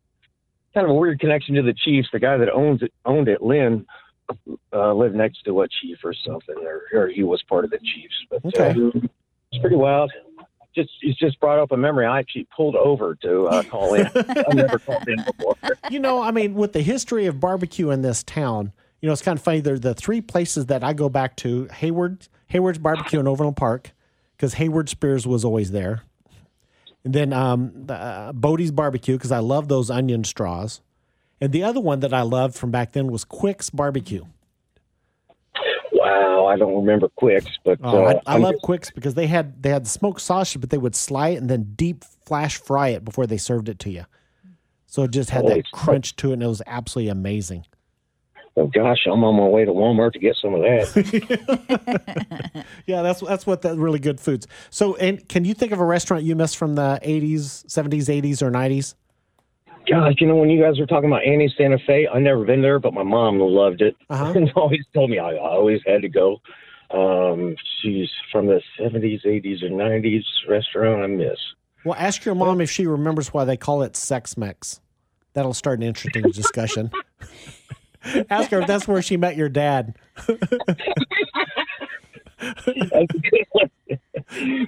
[0.73, 2.09] kind of a weird connection to the Chiefs.
[2.13, 3.85] The guy that owns it owned it, Lynn,
[4.73, 7.79] uh, lived next to a chief or something, or, or he was part of the
[7.79, 8.15] Chiefs.
[8.29, 8.79] But Okay.
[8.79, 8.99] uh,
[9.51, 10.11] it's pretty wild.
[10.73, 12.05] Just it's just brought up a memory.
[12.05, 14.05] I actually pulled over to uh, call in.
[14.15, 15.55] I've never called in before.
[15.89, 19.21] you know, I mean, with the history of barbecue in this town, you know, it's
[19.21, 19.59] kind of funny.
[19.59, 23.91] They're the three places that I go back to: Hayward, Hayward's Barbecue in Overland Park,
[24.37, 26.03] because Hayward Spears was always there.
[27.03, 30.81] And then um, the, uh, Bodie's Barbecue, because I love those onion straws.
[31.39, 34.25] And the other one that I loved from back then was Quick's Barbecue.
[35.93, 39.27] Wow, I don't remember quicks, but Oh, uh, I, I love just- Quicks because they
[39.27, 42.89] had they had smoked sausage, but they would slide it and then deep flash fry
[42.89, 44.05] it before they served it to you.
[44.87, 47.65] So it just had Holy that crunch to it, and it was absolutely amazing.
[48.57, 52.65] Oh gosh, I'm on my way to Walmart to get some of that.
[52.85, 54.47] Yeah, that's that's what the really good foods.
[54.69, 58.41] So, and can you think of a restaurant you missed from the '80s, '70s, '80s,
[58.41, 58.95] or '90s?
[59.91, 62.61] God, you know when you guys were talking about Annie's Santa Fe, I never been
[62.61, 64.31] there, but my mom loved it Uh-huh.
[64.35, 66.41] and always told me I, I always had to go.
[66.91, 71.37] Um, she's from the 70s, 80s, or 90s restaurant I miss.
[71.85, 74.79] Well, ask your mom if she remembers why they call it Sex Mex.
[75.33, 76.91] That'll start an interesting discussion.
[78.29, 79.95] ask her if that's where she met your dad.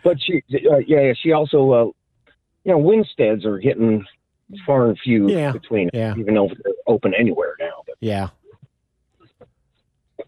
[0.03, 1.85] but she, uh, yeah, she also, uh,
[2.63, 4.05] you know, Winsteads are getting
[4.65, 6.15] far and few Yeah, between, yeah.
[6.17, 7.83] even though they're open anywhere now.
[7.85, 8.29] But Yeah.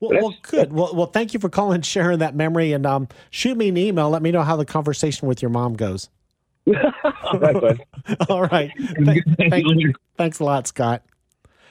[0.01, 0.73] Well, well, good.
[0.73, 3.77] Well, well, thank you for calling, and sharing that memory, and um, shoot me an
[3.77, 4.09] email.
[4.09, 6.09] Let me know how the conversation with your mom goes.
[6.67, 7.79] All right.
[8.29, 8.71] All right.
[9.03, 11.03] Thank, thank, thanks a lot, Scott.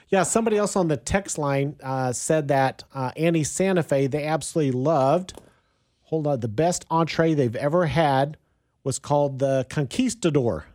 [0.08, 4.24] Yeah, somebody else on the text line uh, said that uh, Annie Santa Fe they
[4.24, 5.34] absolutely loved.
[6.04, 8.36] Hold on, the best entree they've ever had
[8.84, 10.66] was called the Conquistador,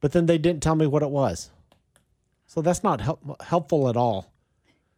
[0.00, 1.50] but then they didn't tell me what it was.
[2.46, 4.32] So that's not help, helpful at all.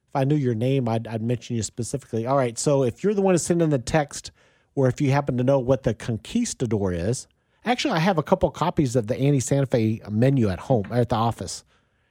[0.09, 2.27] If I knew your name, I'd, I'd mention you specifically.
[2.27, 4.31] All right, so if you're the one to send in the text,
[4.75, 7.27] or if you happen to know what the Conquistador is,
[7.65, 11.09] actually, I have a couple copies of the Annie Santa Fe menu at home at
[11.09, 11.65] the office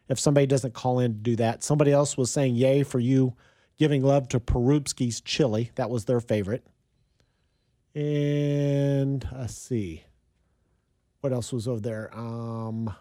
[0.09, 1.63] if somebody doesn't call in to do that.
[1.63, 3.35] Somebody else was saying yay for you
[3.77, 5.71] giving love to Porubsky's chili.
[5.75, 6.65] That was their favorite.
[7.93, 10.03] And let's see.
[11.27, 12.09] What else was over there?
[12.17, 12.95] Um,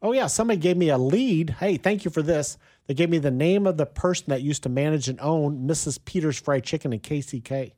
[0.00, 0.28] oh, yeah.
[0.28, 1.50] Somebody gave me a lead.
[1.50, 2.56] Hey, thank you for this.
[2.86, 6.02] They gave me the name of the person that used to manage and own Mrs.
[6.02, 7.72] Peters Fried Chicken in KCK.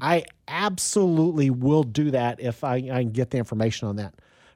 [0.00, 4.14] I absolutely will do that if I, I can get the information on that.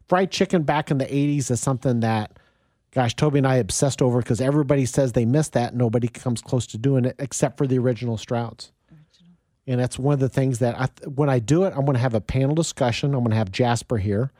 [0.08, 2.38] Fried chicken back in the 80s is something that
[2.92, 5.74] gosh, Toby and I obsessed over because everybody says they miss that.
[5.74, 8.70] Nobody comes close to doing it except for the original Strouds.
[9.68, 12.00] And that's one of the things that I, when I do it, I'm going to
[12.00, 13.12] have a panel discussion.
[13.12, 14.32] I'm going to have Jasper here.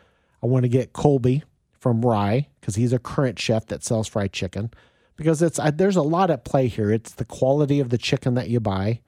[0.43, 1.45] I want to get Colby
[1.79, 4.71] from Rye because he's a current chef that sells fried chicken.
[5.17, 6.91] Because it's I, there's a lot at play here.
[6.91, 9.01] It's the quality of the chicken that you buy,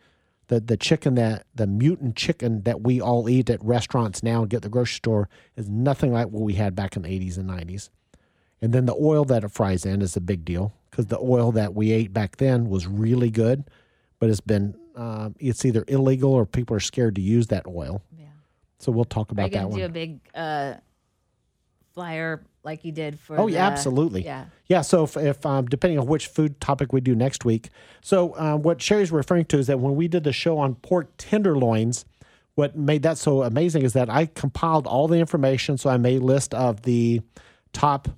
[0.48, 4.50] the the chicken that the mutant chicken that we all eat at restaurants now and
[4.50, 7.38] get at the grocery store is nothing like what we had back in the 80s
[7.38, 7.88] and 90s.
[8.60, 11.50] And then the oil that it fries in is a big deal because the oil
[11.52, 13.64] that we ate back then was really good,
[14.18, 18.02] but it's been um, it's either illegal or people are scared to use that oil.
[18.18, 18.26] Yeah.
[18.78, 20.74] So we'll talk about that gonna do a big uh,
[21.94, 23.38] flyer like you did for?
[23.38, 24.22] Oh yeah, absolutely.
[24.24, 24.46] Yeah.
[24.66, 24.82] Yeah.
[24.82, 27.70] So if, if um, depending on which food topic we do next week,
[28.00, 31.10] so uh, what Cherrie's referring to is that when we did the show on pork
[31.16, 32.04] tenderloins,
[32.54, 35.78] what made that so amazing is that I compiled all the information.
[35.78, 37.22] So I made a list of the
[37.72, 38.08] top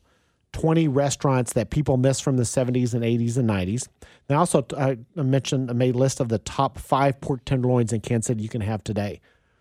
[0.52, 3.88] 20 restaurants that people miss from the 70s and 80s and 90s.
[4.28, 7.92] And I also uh, mentioned, I made a list of the top five pork tenderloins
[7.92, 9.20] in Kansas City you can have today.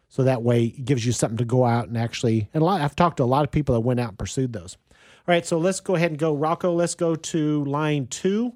[0.10, 2.82] So that way it gives you something to go out and actually, and a lot,
[2.82, 4.78] I've talked to a lot of people that went out and pursued those.
[4.92, 6.36] All right, so let's go ahead and go.
[6.36, 8.54] Rocco, let's go to line two.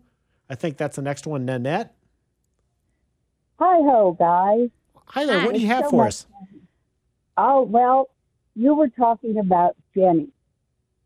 [0.49, 1.93] I think that's the next one, Nanette.
[3.59, 4.69] Hi ho, guys.
[5.07, 6.27] Hi there, what do you have so for much- us?
[7.37, 8.09] Oh, well,
[8.55, 10.29] you were talking about Jenny,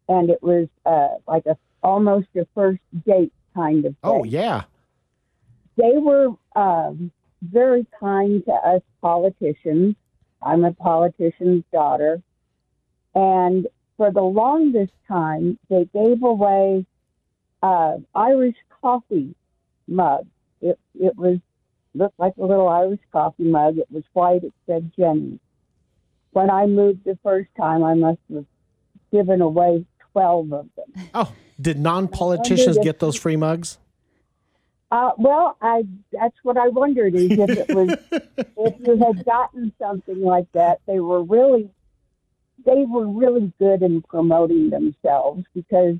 [0.10, 3.97] and it was uh, like a almost a first date kind of thing.
[4.03, 4.64] Oh, yeah.
[5.78, 9.95] They were um, very kind to us politicians.
[10.43, 12.22] I'm a politician's daughter.
[13.16, 16.86] And for the longest time, they gave away
[17.64, 19.36] uh, Irish coffee
[19.88, 20.26] mug.
[20.62, 21.38] It, it was
[21.93, 23.78] looked like a little Irish coffee mug.
[23.78, 24.43] It was white.
[24.43, 25.39] It said Jenny.
[26.32, 28.45] When I moved the first time, I must have
[29.12, 31.10] given away 12 of them.
[31.14, 33.78] Oh, did non politicians get those free mugs?
[34.91, 39.72] Uh, well, I that's what I wondered is if it was if you had gotten
[39.80, 41.70] something like that, they were really
[42.66, 45.97] they were really good in promoting themselves because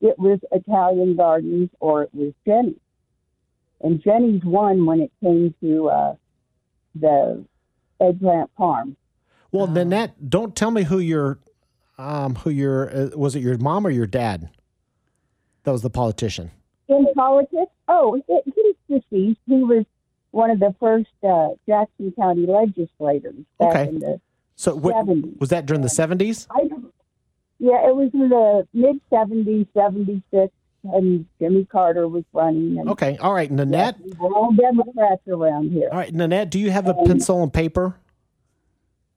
[0.00, 2.74] it was Italian Gardens or it was Jenny,
[3.80, 6.14] and Jenny's won when it came to uh,
[6.96, 7.44] the
[8.00, 8.96] eggplant farm.
[9.52, 11.38] Well, Nanette, don't tell me who your,
[12.02, 14.50] um, who your, uh, was it your mom or your dad?
[15.64, 16.50] That was the politician.
[16.88, 17.70] in politics.
[17.88, 19.40] Oh, he, he's deceased.
[19.46, 19.84] He was
[20.32, 23.92] one of the first uh, Jackson County legislators Okay.
[24.56, 25.38] So what, 70s.
[25.40, 26.46] was that during the 70s?
[26.50, 26.62] I,
[27.58, 32.76] yeah, it was in the mid seventies, seventy six, and Jimmy Carter was running.
[32.78, 33.16] And Okay.
[33.18, 33.96] All right, Nanette.
[34.18, 35.88] were all Democrats around here.
[35.92, 37.94] All right, Nanette, do you have a pencil and paper?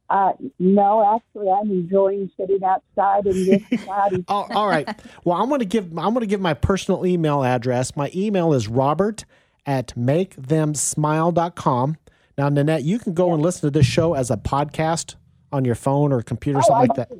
[0.09, 4.23] Uh, no, actually, I'm enjoying sitting outside in this cloudy.
[4.27, 4.87] Oh, all right.
[5.23, 7.95] Well, I'm going to give I'm going to give my personal email address.
[7.95, 9.25] My email is robert
[9.65, 11.97] at makethemsmile.com.
[12.37, 15.15] Now, Nanette, you can go and listen to this show as a podcast
[15.51, 17.11] on your phone or computer, Oh, something I like that.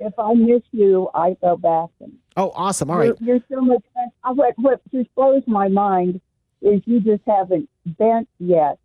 [0.00, 2.90] If I miss you, I go back and Oh, awesome.
[2.90, 3.12] All right.
[3.20, 4.08] You're, you're so much fun.
[4.24, 6.20] Uh, What, what just blows my mind
[6.60, 8.78] is you just haven't bent yet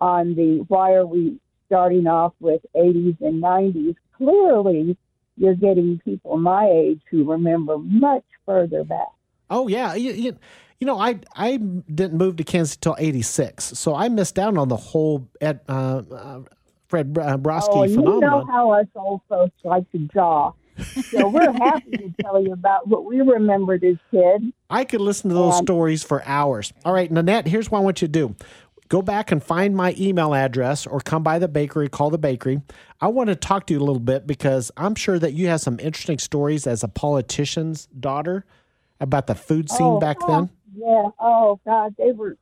[0.00, 3.94] on the why are we starting off with 80s and 90s.
[4.16, 4.96] Clearly,
[5.36, 9.08] you're getting people my age who remember much further back.
[9.50, 10.36] Oh yeah, you, you,
[10.80, 14.68] you know I I didn't move to Kansas till '86, so I missed out on
[14.68, 16.40] the whole Ed, uh, uh,
[16.88, 20.52] Fred uh, Broski oh, and you know how us old folks like to jaw.
[21.10, 24.44] So we're happy to tell you about what we remembered as kids.
[24.70, 26.72] I could listen to those Um, stories for hours.
[26.84, 28.36] All right, Nanette, here's what I want you to do.
[28.88, 32.62] Go back and find my email address or come by the bakery, call the bakery.
[33.02, 35.60] I want to talk to you a little bit because I'm sure that you have
[35.60, 38.46] some interesting stories as a politician's daughter
[38.98, 40.50] about the food scene Oh, back oh, then.
[40.74, 41.08] Yeah.
[41.20, 42.36] Oh God, they were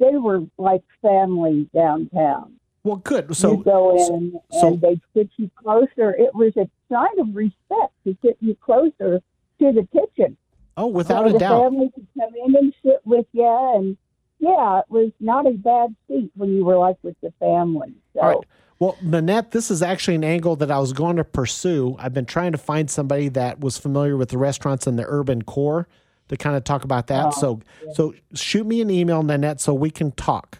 [0.00, 2.54] they were like family downtown.
[2.82, 3.34] Well, good.
[3.36, 6.10] So you So, go in so- and they sit you closer.
[6.14, 9.20] It was a sign of respect to sit you closer
[9.60, 10.36] to the kitchen.
[10.76, 11.62] oh, without Where a the doubt.
[11.62, 13.96] family could come in and sit with you, and
[14.38, 17.94] yeah, it was not a bad seat when you were like with the family.
[18.14, 18.46] So All right.
[18.78, 21.96] Well, Nanette, this is actually an angle that I was going to pursue.
[21.98, 25.42] I've been trying to find somebody that was familiar with the restaurants in the urban
[25.42, 25.88] core
[26.28, 27.26] to kind of talk about that.
[27.26, 27.60] Oh, so,
[27.94, 30.58] so shoot me an email, Nanette, so we can talk.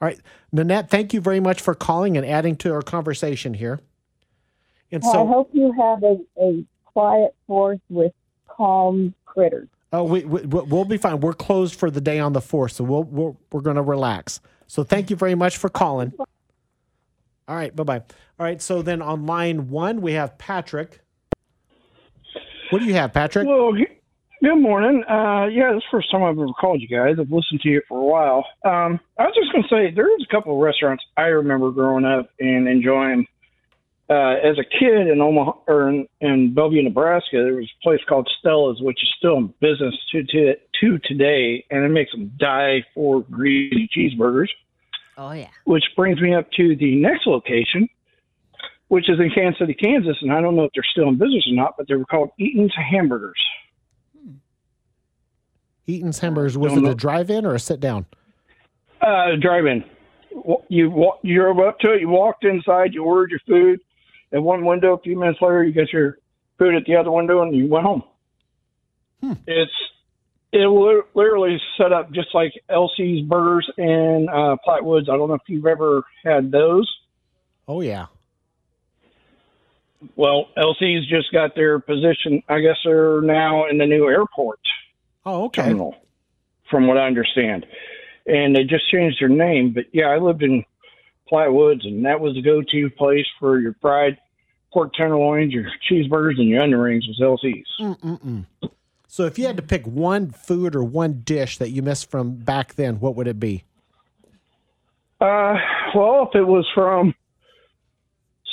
[0.00, 0.20] All right,
[0.52, 3.80] Nanette, thank you very much for calling and adding to our conversation here.
[4.92, 8.12] And Well, I hope you have a, a quiet fourth with
[8.46, 9.68] calm critters.
[9.92, 11.20] Oh, we, we we'll be fine.
[11.20, 14.40] We're closed for the day on the fourth, so we'll, we're we're to relax.
[14.66, 16.12] So, thank you very much for calling.
[17.48, 17.98] All right, bye bye.
[18.38, 21.00] All right, so then on line one we have Patrick.
[22.70, 23.48] What do you have, Patrick?
[23.48, 23.72] Well,
[24.42, 25.02] good morning.
[25.08, 27.16] Uh, yeah, this is the first time I've ever called you guys.
[27.18, 28.44] I've listened to you for a while.
[28.64, 32.28] Um, I was just to say there's a couple of restaurants I remember growing up
[32.38, 33.26] and enjoying.
[34.10, 38.00] Uh, as a kid in Omaha or in, in Bellevue, Nebraska, there was a place
[38.08, 42.32] called Stella's, which is still in business to, to, to today, and it makes them
[42.38, 44.48] die for greasy cheeseburgers.
[45.18, 45.48] Oh yeah.
[45.64, 47.86] Which brings me up to the next location,
[48.86, 51.46] which is in Kansas City, Kansas, and I don't know if they're still in business
[51.46, 53.44] or not, but they were called Eaton's Hamburgers.
[55.86, 56.56] Eaton's Hamburgers.
[56.56, 56.90] Was it know.
[56.92, 58.06] a drive-in or a sit-down?
[59.02, 59.84] Uh, drive-in.
[60.68, 62.00] You wa- you drove up to it.
[62.00, 62.94] You walked inside.
[62.94, 63.80] You ordered your food.
[64.32, 66.18] At one window, a few minutes later, you got your
[66.58, 68.02] food at the other window, and you went home.
[69.22, 69.32] Hmm.
[69.46, 69.72] It's
[70.52, 70.66] it
[71.14, 75.08] literally set up just like LC's Burgers and uh, Platte Woods.
[75.10, 76.90] I don't know if you've ever had those.
[77.66, 78.06] Oh yeah.
[80.16, 82.42] Well, LC's just got their position.
[82.48, 84.60] I guess they're now in the new airport
[85.26, 85.62] Oh okay.
[85.62, 85.96] terminal,
[86.70, 87.66] from what I understand.
[88.26, 89.72] And they just changed their name.
[89.74, 90.64] But yeah, I lived in
[91.28, 94.18] Platte Woods, and that was the go-to place for your fried
[94.72, 97.66] pork tenderloins, your cheeseburgers, and your onion rings was LC's.
[97.80, 98.44] Mm-mm-mm.
[99.06, 102.36] So if you had to pick one food or one dish that you missed from
[102.36, 103.64] back then, what would it be?
[105.20, 105.56] Uh,
[105.94, 107.14] well, if it was from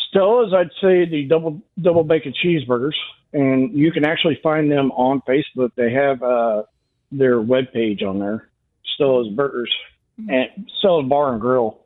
[0.09, 2.95] Stella's, I'd say the double double bacon cheeseburgers,
[3.33, 5.71] and you can actually find them on Facebook.
[5.75, 6.63] They have uh,
[7.11, 8.47] their web page on there,
[8.95, 9.71] Stella's Burgers
[10.17, 11.79] and Stella's Bar and Grill.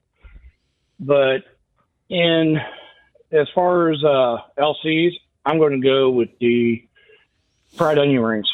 [0.99, 1.43] But
[2.09, 2.57] in
[3.31, 6.83] as far as uh, LC's, I'm going to go with the
[7.75, 8.51] fried onion rings.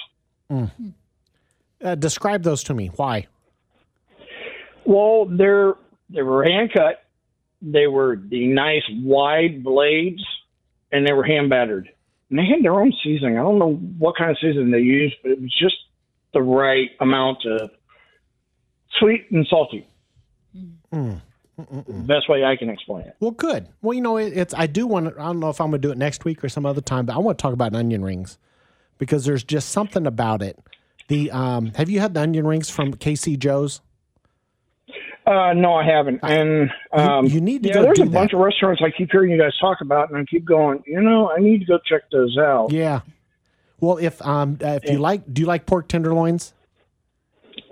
[1.83, 2.87] Uh, describe those to me.
[2.95, 3.27] Why?
[4.85, 5.73] Well, they're
[6.09, 7.03] they were hand cut.
[7.61, 10.23] They were the nice wide blades,
[10.91, 11.89] and they were hand battered.
[12.29, 13.37] And they had their own seasoning.
[13.37, 15.75] I don't know what kind of seasoning they used, but it was just
[16.33, 17.71] the right amount of
[18.99, 19.87] sweet and salty.
[20.93, 21.21] Mm.
[21.57, 23.15] Best way I can explain it.
[23.19, 23.67] Well, good.
[23.81, 24.53] Well, you know, it, it's.
[24.53, 25.15] I do want.
[25.15, 26.81] to I don't know if I'm going to do it next week or some other
[26.81, 28.37] time, but I want to talk about onion rings
[28.97, 30.59] because there's just something about it.
[31.07, 33.81] The um, have you had the onion rings from KC Joe's?
[35.25, 36.19] Uh, no, I haven't.
[36.23, 39.31] And um, you need to yeah, go there's a bunch of restaurants I keep hearing
[39.31, 40.83] you guys talk about, and I keep going.
[40.85, 42.71] You know, I need to go check those out.
[42.71, 43.01] Yeah.
[43.79, 46.53] Well, if um, uh, if you like, do you like pork tenderloins?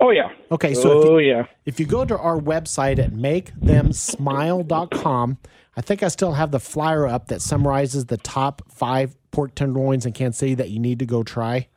[0.04, 0.28] Oh yeah.
[0.52, 1.46] Okay, so if oh you, yeah.
[1.64, 5.38] if you go to our website at makethemsmile.com,
[5.78, 10.04] I think I still have the flyer up that summarizes the top five pork tenderloins
[10.04, 11.68] in Kansas City that you need to go try.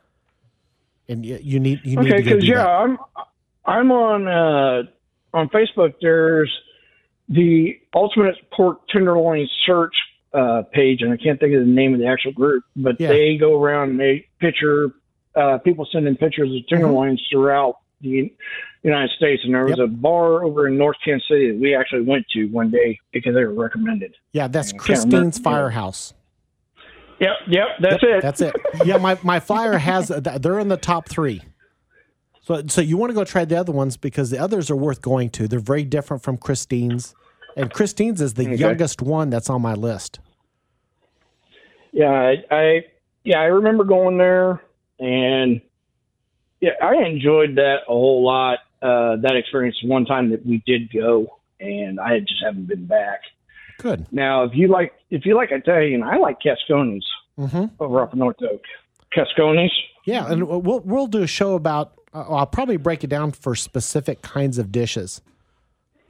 [1.08, 2.68] And you, you need you need Okay, to go because do yeah, that.
[2.68, 2.98] I'm
[3.64, 4.82] I'm on uh,
[5.32, 5.94] on Facebook.
[6.02, 6.52] There's
[7.30, 9.94] the Ultimate Pork Tenderloin Search
[10.34, 13.08] uh, page, and I can't think of the name of the actual group, but Yeah.
[13.08, 14.90] they go around and they picture
[15.34, 18.32] uh, people sending pictures of tenderloins throughout the
[18.82, 19.42] United States.
[19.44, 19.78] And there was.
[19.78, 19.84] Yep.
[19.84, 23.34] a bar over in North Kansas City that we actually went to one day because
[23.34, 24.14] they were recommended.
[24.32, 24.76] Yeah, that's I.
[24.76, 26.14] Christine's Firehouse.
[27.20, 28.22] Yep, yep, that's Yep, it.
[28.22, 28.54] That's it.
[28.84, 30.08] Yeah, my, my flyer has
[30.40, 31.42] they're in the top three.
[32.42, 35.02] So so you want to go try the other ones because the others are worth
[35.02, 35.48] going to.
[35.48, 37.14] They're very different from Christine's,
[37.56, 38.54] and Christine's is the Okay.
[38.54, 40.20] youngest one that's on my list.
[41.92, 42.84] Yeah, I, I
[43.24, 44.62] yeah, I remember going there
[45.00, 45.60] and
[46.60, 48.60] yeah, I enjoyed that a whole lot.
[48.80, 53.20] Uh, that experience one time that we did go and I just haven't been back.
[53.78, 54.06] Good.
[54.10, 57.02] Now, if you like, if you like Italian, I like Cascones.
[57.78, 58.62] over up in North Oak.
[59.16, 59.70] Cascones.
[60.04, 61.92] Yeah, and we'll we'll do a show about.
[62.12, 65.20] Uh, I'll probably break it down for specific kinds of dishes.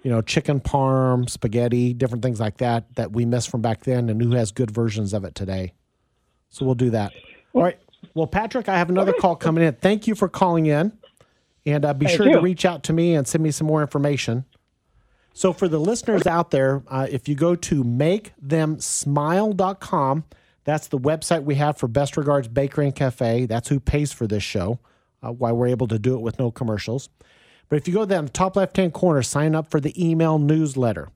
[0.03, 4.09] You know, chicken parm, spaghetti, different things like that that we missed from back then,
[4.09, 5.73] and who has good versions of it today.
[6.51, 7.13] So we'll do that.
[7.53, 7.79] All right.
[8.15, 9.75] Well, Patrick, I have another call coming in.
[9.75, 10.93] Thank you for calling in,
[11.67, 13.81] and uh, be Thank sure to reach out to me and send me some more
[13.81, 14.45] information.
[15.35, 20.25] So, for the listeners out there, uh, if you go to makethemsmile.com,
[20.65, 23.47] that's the website we have for Best Regards Bakery and Cafe.
[23.47, 24.79] That's who pays for this show,
[25.23, 27.09] uh, why we're able to do it with no commercials.
[27.69, 30.39] But if you go down the top left hand corner, sign up for the email
[30.39, 31.09] newsletter.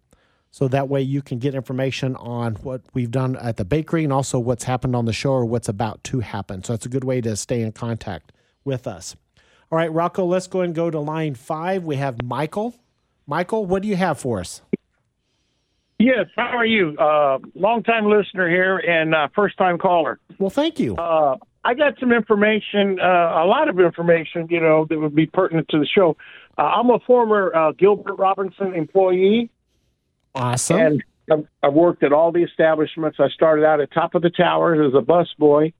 [0.52, 4.12] So that way you can get information on what we've done at the bakery and
[4.12, 6.62] also what's happened on the show or what's about to happen.
[6.62, 8.32] So it's a good way to stay in contact
[8.62, 9.16] with us.
[9.70, 11.84] All right, Rocco, let's go and go to line five.
[11.84, 12.74] We have Michael.
[13.26, 14.60] Michael, what do you have for us?
[15.98, 16.98] Yes, how are you?
[16.98, 20.18] Uh, long time listener here and uh, first time caller.
[20.38, 20.96] Well, thank you.
[20.96, 23.04] Uh, I got some information, uh,
[23.42, 26.16] a lot of information, you know, that would be pertinent to the show.
[26.58, 29.48] Uh, I'm a former uh, Gilbert Robinson employee,
[30.34, 30.78] Awesome.
[30.78, 33.18] and I've, I've worked at all the establishments.
[33.20, 35.72] I started out at Top of the Towers as a busboy,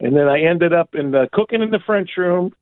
[0.00, 2.54] and then I ended up in the cooking in the French room.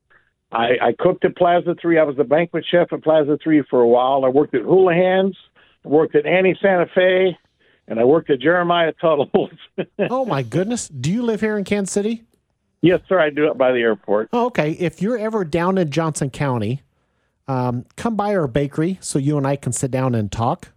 [0.52, 1.98] I, I cooked at Plaza Three.
[1.98, 4.24] I was the banquet chef at Plaza Three for a while.
[4.24, 5.36] I worked at Houlihan's,
[5.84, 7.36] I worked at Annie Santa Fe,
[7.88, 9.50] and I worked at Jeremiah Tuttle's.
[10.10, 10.88] oh, my goodness.
[10.88, 12.24] Do you live here in Kansas City?
[12.82, 13.18] yes, sir.
[13.18, 14.28] I do it by the airport.
[14.32, 14.72] Oh, okay.
[14.72, 16.82] If you're ever down in Johnson County,
[17.48, 20.72] um, come by our bakery so you and I can sit down and talk.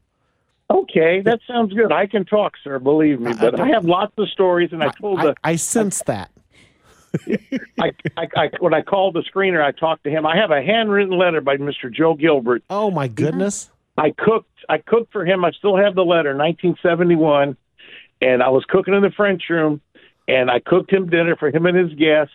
[0.72, 1.92] Okay, that sounds good.
[1.92, 2.78] I can talk, sir.
[2.78, 6.04] Believe me, but I have lots of stories, and I told I, the I sense
[6.04, 6.32] that.
[7.80, 10.28] I, I, I when I called the screener, I talked to him.
[10.28, 11.92] I have a handwritten letter by Mr.
[11.92, 12.64] Joe Gilbert.
[12.70, 13.72] Oh, my goodness.
[13.98, 14.52] I cooked.
[14.70, 15.44] I cooked for him.
[15.44, 17.58] I still have the letter, 1971,
[18.22, 19.82] and I was cooking in the French room,
[20.28, 22.34] and I cooked him dinner for him and his guests.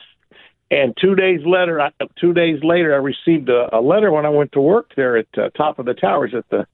[0.70, 4.30] And two days later, I, two days later, I received a, a letter when I
[4.30, 6.66] went to work there at uh, Top of the Towers at the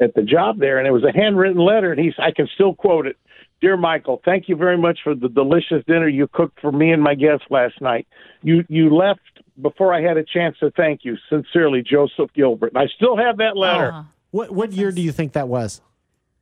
[0.00, 2.74] at the job there, and it was a handwritten letter, and he's I can still
[2.74, 3.16] quote it.
[3.60, 7.02] Dear Michael, thank you very much for the delicious dinner you cooked for me and
[7.02, 8.06] my guests last night.
[8.42, 9.20] You you left
[9.60, 11.16] before I had a chance to thank you.
[11.28, 12.72] Sincerely, Joseph Gilbert.
[12.74, 13.92] And I still have that letter.
[13.94, 15.80] Oh, What what year do you think that was?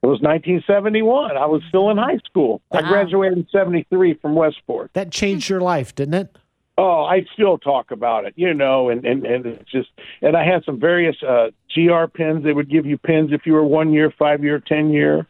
[0.03, 1.37] It was 1971.
[1.37, 2.61] I was still in high school.
[2.71, 4.93] I graduated in 73 from Westport.
[4.93, 6.39] That changed your life, didn't it?
[6.79, 9.89] Oh, I still talk about it, you know, and, and, and it's just,
[10.21, 11.47] and I had some various uh,
[11.77, 12.43] GR pins.
[12.43, 15.27] They would give you pins if you were one year, five year, 10 year.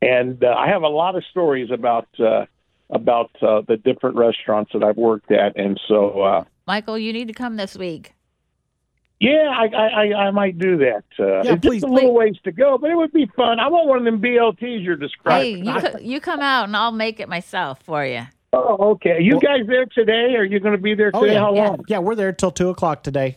[0.00, 2.46] And uh, I have a lot of stories about, uh,
[2.90, 5.56] about uh, the different restaurants that I've worked at.
[5.56, 8.14] And so, uh, Michael, you need to come this week.
[9.20, 11.04] yeah, I, I, I, I might do that.
[11.18, 11.82] Uh, Yeah, it's please.
[11.82, 13.58] just a little ways to go, but it would be fun.
[13.58, 15.56] I want one of them BLTs you're describing.
[15.58, 15.90] Hey, describing.
[15.92, 18.22] you, co- you come out and I'll make it myself for you.
[18.52, 19.10] Oh, okay.
[19.10, 20.34] Are you guys there today?
[20.36, 21.34] Are you going to be there Oh, today?
[21.34, 21.40] yeah.
[21.40, 21.68] How Yeah.
[21.68, 21.84] long?
[21.88, 23.36] Yeah, we're there till two o'clock today.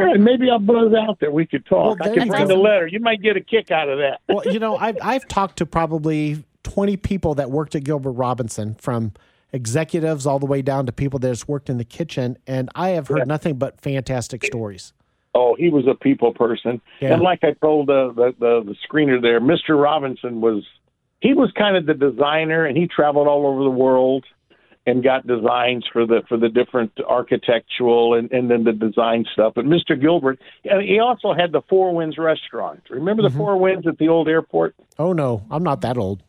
[0.00, 1.30] Right, maybe I'll buzz out there.
[1.30, 2.00] We could talk.
[2.00, 2.46] Well, I can go.
[2.46, 2.86] the letter.
[2.86, 4.20] You might get a kick out of that.
[4.28, 8.74] Well, you know, I've I've talked to probably twenty people that worked at Gilbert Robinson,
[8.76, 9.12] from
[9.52, 12.90] executives all the way down to people that just worked in the kitchen, and I
[12.90, 14.92] have heard nothing but fantastic stories.
[15.34, 17.14] Oh, he was a people person, Yeah.
[17.14, 20.64] and like I told uh, the, the the screener there, Mister Robinson was
[21.20, 24.24] he was kind of the designer, and he traveled all over the world
[24.86, 29.54] and got designs for the for the different architectural and and then the design stuff.
[29.54, 32.82] But Mister Gilbert, he also had the Four Winds restaurant.
[32.90, 33.38] Remember the mm-hmm.
[33.38, 34.74] Four Winds at the old airport?
[34.98, 36.22] Oh no, I'm not that old.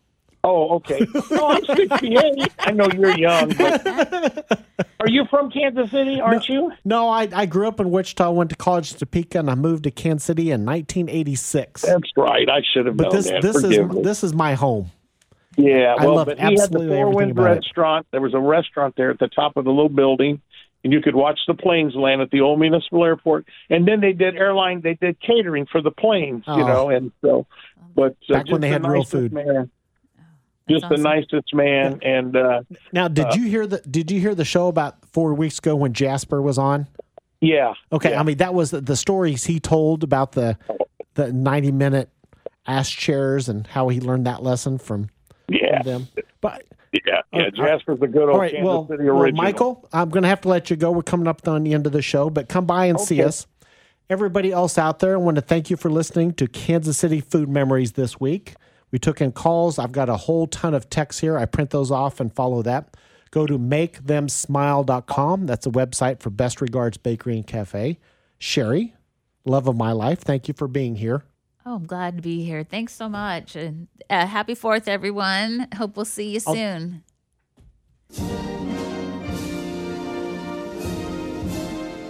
[0.46, 1.08] Oh, okay.
[1.32, 2.52] Oh, I'm 68.
[2.60, 4.68] I know you're young, but
[5.00, 6.20] are you from Kansas City?
[6.20, 6.72] Aren't you?
[6.84, 9.86] No, I, I grew up in Wichita, went to college in Topeka, and I moved
[9.86, 11.84] to Kansas City in 1986.
[11.84, 12.50] That's right.
[12.50, 13.42] I should have But known this that.
[13.42, 14.02] this is me.
[14.02, 14.92] this is my home.
[15.58, 17.56] Yeah, I well, love but he had the Four everything Winds about it.
[17.56, 18.08] restaurant.
[18.12, 20.42] There was a restaurant there at the top of the little building,
[20.84, 23.46] and you could watch the planes land at the old municipal airport.
[23.70, 24.82] And then they did airline.
[24.82, 26.66] They did catering for the planes, you Oh.
[26.68, 26.90] know.
[26.90, 27.46] And so,
[27.96, 29.32] but uh, Back when they the had real food.
[29.32, 29.70] Man,
[30.68, 34.34] That's just the nicest man, and uh, Now, did you hear the Did you hear
[34.34, 36.88] the show about four weeks ago when Jasper was on?
[37.42, 37.74] yeah.
[37.92, 38.20] Okay, yeah.
[38.20, 40.58] I mean that was the, the stories he told about the
[41.16, 42.10] the 90 minute
[42.66, 45.10] ass chairs and how he learned that lesson from
[45.48, 46.08] yeah, them.
[46.42, 47.44] But yeah, yeah.
[47.48, 49.44] Uh, Jasper's a good old right, Kansas well, City well, original.
[49.44, 50.92] Michael, I'm going to have to let you go.
[50.92, 53.48] We're coming up on the end of the show, but come by and see us.
[54.10, 57.50] Everybody else out there, I want to thank you for listening to Kansas City Food
[57.50, 58.56] Memories this week.
[58.92, 59.80] We took in calls.
[59.80, 61.38] I've got a whole ton of texts here.
[61.38, 62.96] I print those off and follow that.
[63.32, 65.46] Go to makethemsmile.com.
[65.48, 67.98] That's a website for Best Regards Bakery and Cafe.
[68.38, 68.94] Cherrie,
[69.46, 71.24] love of my life, thank you for being here.
[71.66, 72.64] Oh, I'm glad to be here.
[72.64, 73.56] Thanks so much.
[73.56, 75.68] And uh, happy 4th, everyone.
[75.76, 77.04] Hope we'll see you I'll- soon.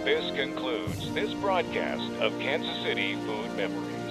[0.05, 4.02] This concludes this broadcast of Kansas City Food Memories.